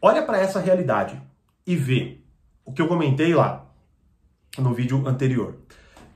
olha 0.00 0.20
para 0.24 0.38
essa 0.38 0.58
realidade 0.58 1.22
e 1.64 1.76
vê 1.76 2.18
o 2.64 2.72
que 2.72 2.82
eu 2.82 2.88
comentei 2.88 3.32
lá 3.32 3.64
no 4.58 4.74
vídeo 4.74 5.06
anterior, 5.06 5.54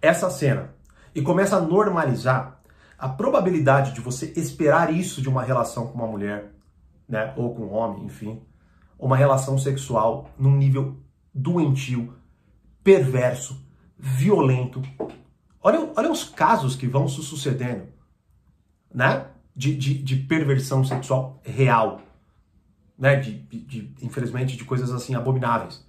essa 0.03 0.29
cena, 0.31 0.75
e 1.15 1.23
começa 1.23 1.57
a 1.57 1.61
normalizar 1.61 2.61
a 2.99 3.09
probabilidade 3.09 3.93
de 3.93 4.01
você 4.01 4.33
esperar 4.35 4.93
isso 4.93 5.23
de 5.23 5.29
uma 5.29 5.45
relação 5.45 5.87
com 5.87 5.95
uma 5.95 6.09
mulher, 6.09 6.51
né, 7.09 7.33
ou 7.37 7.55
com 7.55 7.63
um 7.63 7.73
homem, 7.73 8.05
enfim, 8.07 8.43
uma 8.99 9.17
relação 9.17 9.57
sexual 9.57 10.29
num 10.37 10.57
nível 10.57 10.97
doentio, 11.33 12.15
perverso, 12.83 13.65
violento. 13.99 14.83
Olha, 15.63 15.91
olha 15.97 16.11
os 16.11 16.25
casos 16.25 16.77
que 16.77 16.87
vão 16.87 17.09
se 17.09 17.23
sucedendo, 17.23 17.89
né? 18.93 19.27
De, 19.55 19.75
de, 19.75 20.03
de 20.03 20.17
perversão 20.17 20.85
sexual 20.85 21.41
real, 21.43 22.03
né? 22.99 23.17
De, 23.17 23.39
de, 23.39 23.95
infelizmente, 24.03 24.57
de 24.57 24.65
coisas 24.65 24.93
assim 24.93 25.15
abomináveis. 25.15 25.85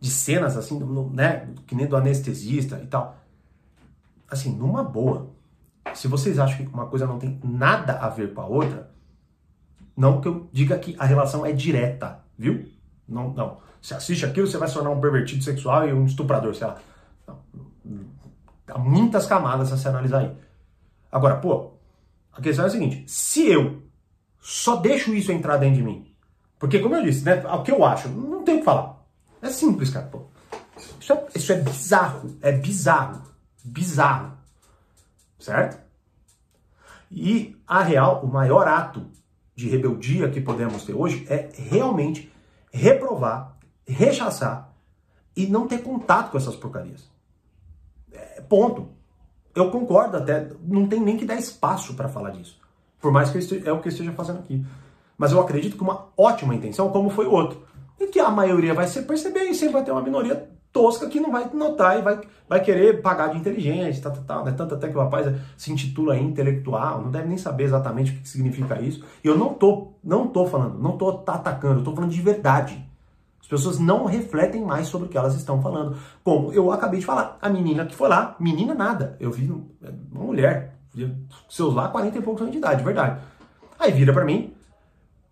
De 0.00 0.10
cenas 0.10 0.56
assim, 0.56 0.78
né? 1.12 1.48
Que 1.66 1.74
nem 1.74 1.86
do 1.86 1.96
anestesista 1.96 2.80
e 2.82 2.86
tal. 2.86 3.18
Assim, 4.30 4.54
numa 4.54 4.84
boa. 4.84 5.30
Se 5.94 6.06
vocês 6.06 6.38
acham 6.38 6.64
que 6.64 6.72
uma 6.72 6.86
coisa 6.86 7.06
não 7.06 7.18
tem 7.18 7.40
nada 7.42 7.94
a 7.94 8.08
ver 8.08 8.32
com 8.32 8.40
a 8.40 8.46
outra, 8.46 8.90
não 9.96 10.20
que 10.20 10.28
eu 10.28 10.48
diga 10.52 10.78
que 10.78 10.94
a 10.98 11.04
relação 11.04 11.44
é 11.44 11.52
direta, 11.52 12.20
viu? 12.38 12.70
Não, 13.08 13.32
não. 13.32 13.58
Você 13.82 13.94
assiste 13.94 14.24
aquilo, 14.24 14.46
você 14.46 14.58
vai 14.58 14.68
se 14.68 14.74
tornar 14.74 14.90
um 14.90 15.00
pervertido 15.00 15.42
sexual 15.42 15.88
e 15.88 15.92
um 15.92 16.04
estuprador, 16.04 16.54
sei 16.54 16.66
lá. 16.66 16.78
Há 18.68 18.78
muitas 18.78 19.26
camadas 19.26 19.72
a 19.72 19.76
se 19.76 19.88
analisar 19.88 20.20
aí. 20.20 20.36
Agora, 21.10 21.36
pô, 21.36 21.72
a 22.32 22.40
questão 22.40 22.64
é 22.64 22.68
a 22.68 22.70
seguinte: 22.70 23.04
se 23.06 23.46
eu 23.46 23.82
só 24.40 24.76
deixo 24.76 25.14
isso 25.14 25.32
entrar 25.32 25.56
dentro 25.56 25.76
de 25.76 25.82
mim, 25.82 26.14
porque, 26.58 26.80
como 26.80 26.96
eu 26.96 27.02
disse, 27.02 27.24
né, 27.24 27.42
o 27.46 27.62
que 27.62 27.70
eu 27.70 27.84
acho, 27.84 28.08
não 28.08 28.42
tem 28.42 28.56
o 28.56 28.58
que 28.58 28.64
falar. 28.64 28.98
É 29.40 29.48
simples, 29.50 29.90
cara. 29.90 30.06
Pô. 30.06 30.22
Isso, 31.00 31.12
é, 31.12 31.26
isso 31.34 31.52
é 31.52 31.60
bizarro. 31.60 32.36
É 32.42 32.52
bizarro. 32.52 33.22
Bizarro. 33.64 34.32
Certo? 35.38 35.78
E 37.10 37.56
a 37.66 37.82
real, 37.82 38.24
o 38.24 38.26
maior 38.26 38.66
ato 38.66 39.06
de 39.54 39.68
rebeldia 39.68 40.28
que 40.30 40.40
podemos 40.40 40.84
ter 40.84 40.94
hoje 40.94 41.26
é 41.28 41.48
realmente 41.54 42.32
reprovar, 42.72 43.56
rechaçar 43.86 44.72
e 45.36 45.46
não 45.46 45.66
ter 45.66 45.78
contato 45.82 46.30
com 46.30 46.38
essas 46.38 46.56
porcarias. 46.56 47.08
É, 48.12 48.40
ponto. 48.40 48.88
Eu 49.54 49.70
concordo 49.70 50.16
até, 50.16 50.50
não 50.62 50.86
tem 50.86 51.00
nem 51.00 51.16
que 51.16 51.24
dar 51.24 51.34
espaço 51.34 51.94
para 51.94 52.08
falar 52.08 52.30
disso. 52.30 52.58
Por 53.00 53.12
mais 53.12 53.30
que 53.30 53.38
esteja, 53.38 53.68
é 53.68 53.72
o 53.72 53.80
que 53.80 53.88
eu 53.88 53.92
esteja 53.92 54.12
fazendo 54.12 54.40
aqui. 54.40 54.64
Mas 55.16 55.32
eu 55.32 55.40
acredito 55.40 55.76
que 55.76 55.82
uma 55.82 56.06
ótima 56.16 56.54
intenção, 56.54 56.90
como 56.90 57.10
foi 57.10 57.26
o 57.26 57.32
outro. 57.32 57.66
E 57.98 58.06
que 58.06 58.20
a 58.20 58.30
maioria 58.30 58.72
vai 58.72 58.86
se 58.86 59.02
perceber 59.02 59.44
e 59.44 59.54
sempre 59.54 59.74
vai 59.74 59.84
ter 59.84 59.90
uma 59.90 60.02
minoria 60.02 60.48
tosca 60.72 61.08
que 61.08 61.18
não 61.18 61.32
vai 61.32 61.50
notar 61.52 61.98
e 61.98 62.02
vai, 62.02 62.20
vai 62.48 62.62
querer 62.62 63.02
pagar 63.02 63.28
de 63.28 63.38
inteligente, 63.38 64.00
tal, 64.00 64.12
tal, 64.12 64.24
tal. 64.24 64.44
Né? 64.44 64.52
Tanto 64.52 64.74
até 64.74 64.88
que 64.88 64.96
o 64.96 65.00
rapaz 65.00 65.34
se 65.56 65.72
intitula 65.72 66.16
intelectual, 66.16 67.02
não 67.02 67.10
deve 67.10 67.26
nem 67.26 67.38
saber 67.38 67.64
exatamente 67.64 68.12
o 68.12 68.14
que 68.14 68.28
significa 68.28 68.80
isso. 68.80 69.04
E 69.24 69.26
eu 69.26 69.36
não 69.36 69.54
tô, 69.54 69.94
não 70.04 70.28
tô 70.28 70.46
falando, 70.46 70.78
não 70.78 70.96
tô 70.96 71.22
atacando, 71.26 71.80
eu 71.80 71.84
tô 71.84 71.92
falando 71.94 72.12
de 72.12 72.22
verdade. 72.22 72.87
As 73.48 73.50
pessoas 73.50 73.78
não 73.78 74.04
refletem 74.04 74.62
mais 74.62 74.88
sobre 74.88 75.08
o 75.08 75.10
que 75.10 75.16
elas 75.16 75.34
estão 75.34 75.62
falando. 75.62 75.96
Como 76.22 76.52
eu 76.52 76.70
acabei 76.70 77.00
de 77.00 77.06
falar, 77.06 77.38
a 77.40 77.48
menina 77.48 77.86
que 77.86 77.94
foi 77.94 78.06
lá, 78.06 78.36
menina 78.38 78.74
nada, 78.74 79.16
eu 79.18 79.30
vi 79.30 79.50
uma 80.12 80.22
mulher, 80.22 80.74
seus 81.48 81.74
lá 81.74 81.88
40 81.88 82.18
e 82.18 82.20
poucos 82.20 82.42
anos 82.42 82.52
de 82.52 82.58
idade, 82.58 82.84
verdade. 82.84 83.18
Aí 83.78 83.90
vira 83.90 84.12
para 84.12 84.26
mim, 84.26 84.52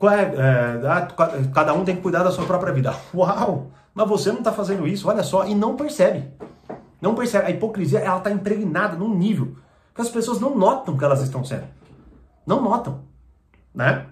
é, 0.00 0.06
é, 0.06 0.88
ah, 0.88 1.08
cada 1.52 1.75
um 1.75 1.85
tem 1.85 1.94
que 1.94 2.00
cuidar 2.00 2.23
da 2.23 2.30
sua 2.30 2.46
própria 2.46 2.73
vida. 2.73 2.94
Uau! 3.14 3.70
Mas 3.94 4.08
você 4.08 4.33
não 4.33 4.38
está 4.38 4.50
fazendo 4.50 4.88
isso, 4.88 5.11
olha 5.11 5.22
só, 5.22 5.46
e 5.46 5.55
não 5.55 5.76
percebe. 5.76 6.31
Não 6.98 7.14
percebe. 7.14 7.48
A 7.48 7.50
hipocrisia, 7.50 7.98
ela 7.98 8.16
está 8.16 8.31
impregnada 8.31 8.96
num 8.96 9.14
nível 9.14 9.57
que 9.94 10.00
as 10.00 10.09
pessoas 10.09 10.40
não 10.40 10.57
notam 10.57 10.96
que 10.96 11.05
elas 11.05 11.20
estão 11.20 11.44
sendo. 11.44 11.64
Não 12.46 12.62
notam, 12.62 13.02
né? 13.74 14.07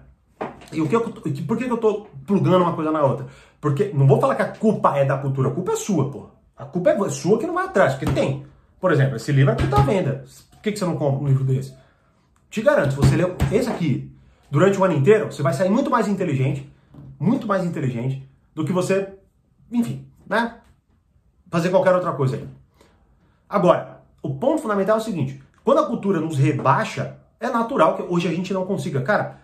E 0.75 0.81
o 0.81 0.87
que 0.87 0.95
eu, 0.95 1.01
por 1.01 1.57
que 1.57 1.63
eu 1.63 1.75
estou 1.75 2.09
plugando 2.25 2.63
uma 2.63 2.73
coisa 2.73 2.91
na 2.91 3.03
outra? 3.03 3.27
Porque 3.61 3.91
não 3.93 4.05
vou 4.05 4.19
falar 4.19 4.35
que 4.35 4.41
a 4.41 4.47
culpa 4.47 4.97
é 4.97 5.05
da 5.05 5.17
cultura, 5.17 5.49
a 5.49 5.51
culpa 5.51 5.71
é 5.71 5.75
sua, 5.75 6.11
pô. 6.11 6.27
A 6.57 6.65
culpa 6.65 6.91
é 6.91 7.09
sua 7.09 7.39
que 7.39 7.47
não 7.47 7.53
vai 7.53 7.65
atrás, 7.65 7.95
porque 7.95 8.11
tem. 8.11 8.45
Por 8.79 8.91
exemplo, 8.91 9.15
esse 9.15 9.31
livro 9.31 9.51
aqui 9.51 9.67
tá 9.67 9.77
à 9.77 9.83
venda. 9.83 10.25
Por 10.51 10.61
que, 10.61 10.71
que 10.71 10.79
você 10.79 10.85
não 10.85 10.95
compra 10.95 11.23
um 11.23 11.27
livro 11.27 11.43
desse? 11.43 11.73
Te 12.49 12.61
garanto, 12.61 12.91
se 12.91 12.97
você 12.97 13.15
ler 13.15 13.35
esse 13.51 13.69
aqui 13.69 14.11
durante 14.49 14.79
o 14.79 14.83
ano 14.83 14.93
inteiro, 14.93 15.31
você 15.31 15.41
vai 15.41 15.53
sair 15.53 15.69
muito 15.69 15.89
mais 15.89 16.07
inteligente, 16.07 16.71
muito 17.19 17.47
mais 17.47 17.65
inteligente 17.65 18.29
do 18.53 18.63
que 18.63 18.71
você, 18.71 19.13
enfim, 19.71 20.07
né? 20.27 20.57
Fazer 21.49 21.69
qualquer 21.69 21.93
outra 21.93 22.11
coisa 22.13 22.37
aí. 22.37 22.47
Agora, 23.49 24.01
o 24.21 24.35
ponto 24.35 24.61
fundamental 24.61 24.97
é 24.97 24.99
o 24.99 25.03
seguinte: 25.03 25.41
quando 25.63 25.79
a 25.79 25.87
cultura 25.87 26.19
nos 26.19 26.37
rebaixa, 26.37 27.17
é 27.39 27.49
natural 27.49 27.95
que 27.95 28.03
hoje 28.03 28.27
a 28.27 28.31
gente 28.31 28.53
não 28.53 28.65
consiga. 28.65 29.01
Cara, 29.01 29.41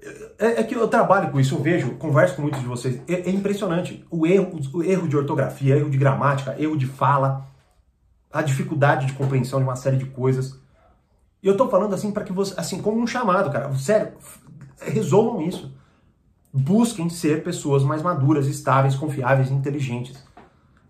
é, 0.00 0.60
é, 0.60 0.62
que 0.62 0.76
eu 0.76 0.86
trabalho 0.86 1.30
com 1.30 1.40
isso, 1.40 1.56
eu 1.56 1.62
vejo, 1.62 1.90
converso 1.96 2.36
com 2.36 2.42
muitos 2.42 2.60
de 2.60 2.66
vocês. 2.66 3.00
É, 3.08 3.28
é, 3.28 3.30
impressionante 3.30 4.06
o 4.10 4.26
erro, 4.26 4.60
o 4.72 4.82
erro 4.82 5.08
de 5.08 5.16
ortografia, 5.16 5.76
erro 5.76 5.90
de 5.90 5.98
gramática, 5.98 6.54
erro 6.58 6.76
de 6.76 6.86
fala, 6.86 7.48
a 8.32 8.40
dificuldade 8.42 9.06
de 9.06 9.14
compreensão 9.14 9.58
de 9.58 9.64
uma 9.64 9.74
série 9.76 9.96
de 9.96 10.06
coisas. 10.06 10.56
E 11.42 11.46
eu 11.48 11.56
tô 11.56 11.68
falando 11.68 11.94
assim 11.94 12.12
para 12.12 12.24
que 12.24 12.32
você, 12.32 12.54
assim, 12.56 12.80
como 12.80 13.00
um 13.00 13.06
chamado, 13.06 13.50
cara. 13.50 13.74
Sério, 13.74 14.12
resolvam 14.80 15.42
isso. 15.42 15.72
Busquem 16.52 17.08
ser 17.08 17.42
pessoas 17.42 17.82
mais 17.82 18.00
maduras, 18.00 18.46
estáveis, 18.46 18.94
confiáveis, 18.94 19.50
inteligentes. 19.50 20.24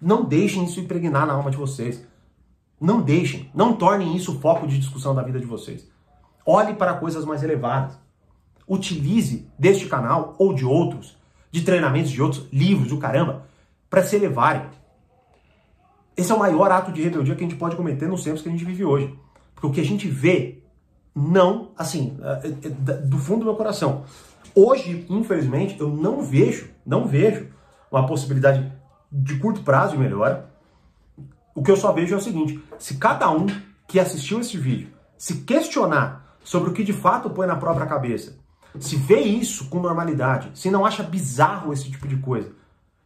Não 0.01 0.25
deixem 0.25 0.65
isso 0.65 0.81
impregnar 0.81 1.27
na 1.27 1.33
alma 1.33 1.51
de 1.51 1.57
vocês. 1.57 2.07
Não 2.81 3.01
deixem, 3.01 3.51
não 3.55 3.75
tornem 3.75 4.15
isso 4.15 4.39
foco 4.39 4.67
de 4.67 4.79
discussão 4.79 5.15
da 5.15 5.23
vida 5.23 5.41
de 5.41 5.47
vocês. 5.47 5.89
Olhe 6.47 6.75
para 6.75 6.95
coisas 6.95 7.25
mais 7.25 7.43
elevadas. 7.43 7.99
Utilize 8.69 9.47
deste 9.59 9.87
canal 9.87 10.35
ou 10.39 10.53
de 10.53 10.65
outros, 10.65 11.17
de 11.51 11.63
treinamentos 11.63 12.11
de 12.11 12.21
outros, 12.21 12.47
livros, 12.53 12.93
o 12.93 12.99
caramba, 12.99 13.47
para 13.89 14.03
se 14.03 14.17
elevarem. 14.17 14.63
Esse 16.17 16.33
é 16.33 16.35
o 16.35 16.39
maior 16.39 16.71
ato 16.71 16.93
de 16.93 17.03
rebeldia 17.03 17.35
que 17.35 17.45
a 17.45 17.49
gente 17.49 17.59
pode 17.59 17.77
cometer 17.77 18.09
nos 18.09 18.25
tempos 18.25 18.43
que 18.43 18.49
a 18.49 18.53
gente 18.53 18.65
vive 18.65 18.85
hoje. 18.85 19.17
Porque 19.55 19.67
o 19.67 19.73
que 19.73 19.81
a 19.81 19.85
gente 19.85 20.09
vê, 20.09 20.63
não, 21.15 21.71
assim, 21.77 22.19
é, 22.23 22.49
é, 22.49 22.49
é, 22.49 22.95
do 23.03 23.19
fundo 23.19 23.41
do 23.41 23.45
meu 23.47 23.55
coração. 23.55 24.05
Hoje, 24.55 25.07
infelizmente, 25.09 25.79
eu 25.81 25.89
não 25.89 26.23
vejo, 26.23 26.71
não 26.85 27.07
vejo 27.07 27.49
uma 27.91 28.07
possibilidade 28.07 28.73
de 29.11 29.39
curto 29.39 29.63
prazo 29.63 29.93
de 29.93 29.99
melhora. 29.99 30.51
O 31.55 31.63
que 31.63 31.71
eu 31.71 31.77
só 31.77 31.93
vejo 31.93 32.15
é 32.15 32.19
o 32.19 32.21
seguinte: 32.21 32.61
se 32.79 32.97
cada 32.97 33.31
um 33.31 33.47
que 33.87 33.99
assistiu 33.99 34.41
esse 34.41 34.59
vídeo 34.59 34.91
se 35.19 35.39
questionar 35.39 36.39
sobre 36.45 36.71
o 36.71 36.73
que 36.73 36.85
de 36.85 36.93
fato 36.93 37.29
põe 37.29 37.47
na 37.47 37.57
própria 37.57 37.87
cabeça, 37.87 38.38
se 38.79 38.97
vê 38.97 39.21
isso 39.21 39.69
com 39.69 39.81
normalidade, 39.81 40.51
se 40.55 40.71
não 40.71 40.85
acha 40.85 41.03
bizarro 41.03 41.73
esse 41.73 41.91
tipo 41.91 42.07
de 42.07 42.17
coisa, 42.17 42.53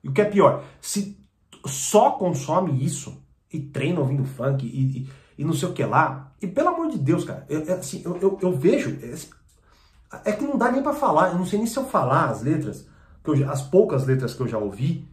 e 0.02 0.08
o 0.08 0.12
que 0.12 0.20
é 0.20 0.24
pior, 0.24 0.64
se 0.80 1.18
só 1.64 2.12
consome 2.12 2.84
isso 2.84 3.22
e 3.52 3.60
treina 3.60 4.00
ouvindo 4.00 4.24
funk 4.24 4.66
e, 4.66 4.98
e 4.98 5.22
e 5.36 5.44
não 5.44 5.52
sei 5.52 5.68
o 5.68 5.72
que 5.72 5.84
lá. 5.84 6.32
E 6.40 6.46
pelo 6.46 6.68
amor 6.68 6.88
de 6.88 6.98
Deus, 6.98 7.24
cara, 7.24 7.44
eu, 7.48 7.74
assim, 7.74 8.02
eu, 8.04 8.16
eu, 8.18 8.38
eu 8.40 8.56
vejo. 8.56 8.96
É, 9.02 10.30
é, 10.30 10.32
que 10.32 10.44
não 10.44 10.56
dá 10.56 10.70
nem 10.70 10.82
para 10.82 10.92
falar. 10.92 11.32
Eu 11.32 11.38
não 11.38 11.46
sei 11.46 11.58
nem 11.58 11.66
se 11.66 11.76
eu 11.76 11.84
falar 11.84 12.26
as 12.26 12.42
letras, 12.42 12.86
eu, 13.24 13.50
as 13.50 13.62
poucas 13.62 14.06
letras 14.06 14.34
que 14.34 14.40
eu 14.40 14.48
já 14.48 14.58
ouvi, 14.58 15.06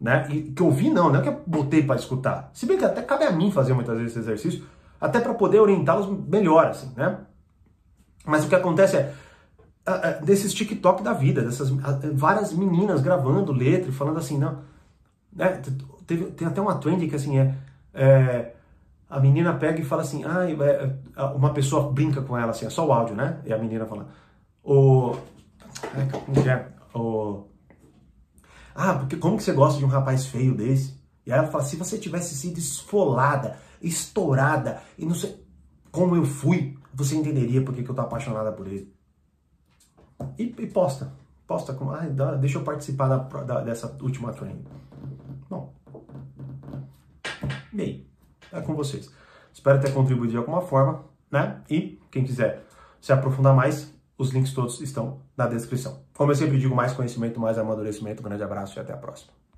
né? 0.00 0.28
E 0.30 0.42
que 0.52 0.62
eu 0.62 0.66
ouvi 0.66 0.90
não, 0.90 1.10
não 1.10 1.20
é 1.20 1.22
que 1.22 1.28
eu 1.28 1.42
botei 1.46 1.82
para 1.82 1.96
escutar. 1.96 2.50
Se 2.52 2.66
bem 2.66 2.78
que 2.78 2.84
até 2.84 3.02
cabe 3.02 3.24
a 3.24 3.32
mim 3.32 3.50
fazer 3.50 3.74
muitas 3.74 3.96
vezes 3.96 4.12
esse 4.12 4.20
exercício, 4.20 4.64
até 5.00 5.20
para 5.20 5.34
poder 5.34 5.60
orientá-los 5.60 6.06
melhor, 6.28 6.66
assim, 6.66 6.92
né? 6.96 7.18
Mas 8.24 8.44
o 8.44 8.48
que 8.48 8.54
acontece 8.54 8.96
é 8.96 9.14
desses 10.24 10.52
TikTok 10.52 11.02
da 11.02 11.12
vida, 11.12 11.42
dessas 11.42 11.70
várias 12.14 12.52
meninas 12.52 13.00
gravando 13.00 13.52
letra 13.52 13.90
e 13.90 13.92
falando 13.92 14.18
assim, 14.18 14.38
não, 14.38 14.58
né? 15.32 15.60
Teve, 16.06 16.26
tem 16.32 16.48
até 16.48 16.60
uma 16.60 16.76
trend 16.76 17.06
que 17.06 17.14
assim 17.14 17.38
é, 17.38 17.54
é 17.94 18.54
a 19.08 19.20
menina 19.20 19.54
pega 19.54 19.80
e 19.80 19.84
fala 19.84 20.02
assim, 20.02 20.22
ah, 20.24 21.32
uma 21.34 21.52
pessoa 21.52 21.90
brinca 21.90 22.20
com 22.22 22.36
ela 22.36 22.50
assim, 22.50 22.66
é 22.66 22.70
só 22.70 22.86
o 22.86 22.92
áudio, 22.92 23.14
né? 23.14 23.40
E 23.44 23.52
a 23.52 23.58
menina 23.58 23.86
fala, 23.86 24.08
o... 24.62 25.16
Como 26.24 26.42
que 26.42 26.48
é? 26.48 26.68
O... 26.94 27.44
Ah, 28.74 28.94
porque 28.94 29.16
como 29.16 29.36
que 29.36 29.42
você 29.42 29.52
gosta 29.52 29.78
de 29.78 29.84
um 29.84 29.88
rapaz 29.88 30.26
feio 30.26 30.54
desse? 30.54 30.98
E 31.26 31.32
ela 31.32 31.46
fala, 31.46 31.64
se 31.64 31.76
você 31.76 31.98
tivesse 31.98 32.34
sido 32.34 32.58
esfolada, 32.58 33.56
estourada, 33.82 34.82
e 34.98 35.06
não 35.06 35.14
sei 35.14 35.42
como 35.90 36.14
eu 36.14 36.24
fui, 36.24 36.76
você 36.92 37.16
entenderia 37.16 37.62
por 37.62 37.74
que, 37.74 37.82
que 37.82 37.90
eu 37.90 37.94
tô 37.94 38.02
apaixonada 38.02 38.52
por 38.52 38.66
ele. 38.66 38.92
E, 40.38 40.54
e 40.58 40.66
posta. 40.66 41.12
Posta 41.46 41.72
como, 41.72 41.92
ah, 41.92 42.04
deixa 42.38 42.58
eu 42.58 42.64
participar 42.64 43.08
da, 43.08 43.16
da, 43.42 43.60
dessa 43.60 43.96
última 44.02 44.32
trend. 44.32 44.62
Bom, 45.48 45.72
E 47.72 47.80
aí? 47.80 48.06
É 48.52 48.60
com 48.60 48.74
vocês. 48.74 49.10
Espero 49.52 49.80
ter 49.80 49.92
contribuído 49.92 50.32
de 50.32 50.36
alguma 50.36 50.60
forma, 50.60 51.04
né? 51.30 51.62
E 51.70 52.00
quem 52.10 52.24
quiser 52.24 52.64
se 53.00 53.12
aprofundar 53.12 53.54
mais, 53.54 53.92
os 54.16 54.30
links 54.30 54.52
todos 54.52 54.80
estão 54.80 55.20
na 55.36 55.46
descrição. 55.46 56.00
Como 56.14 56.30
eu 56.30 56.36
sempre 56.36 56.58
digo, 56.58 56.74
mais 56.74 56.92
conhecimento, 56.92 57.40
mais 57.40 57.58
amadurecimento. 57.58 58.20
Um 58.20 58.24
grande 58.24 58.42
abraço 58.42 58.78
e 58.78 58.80
até 58.80 58.92
a 58.92 58.96
próxima. 58.96 59.37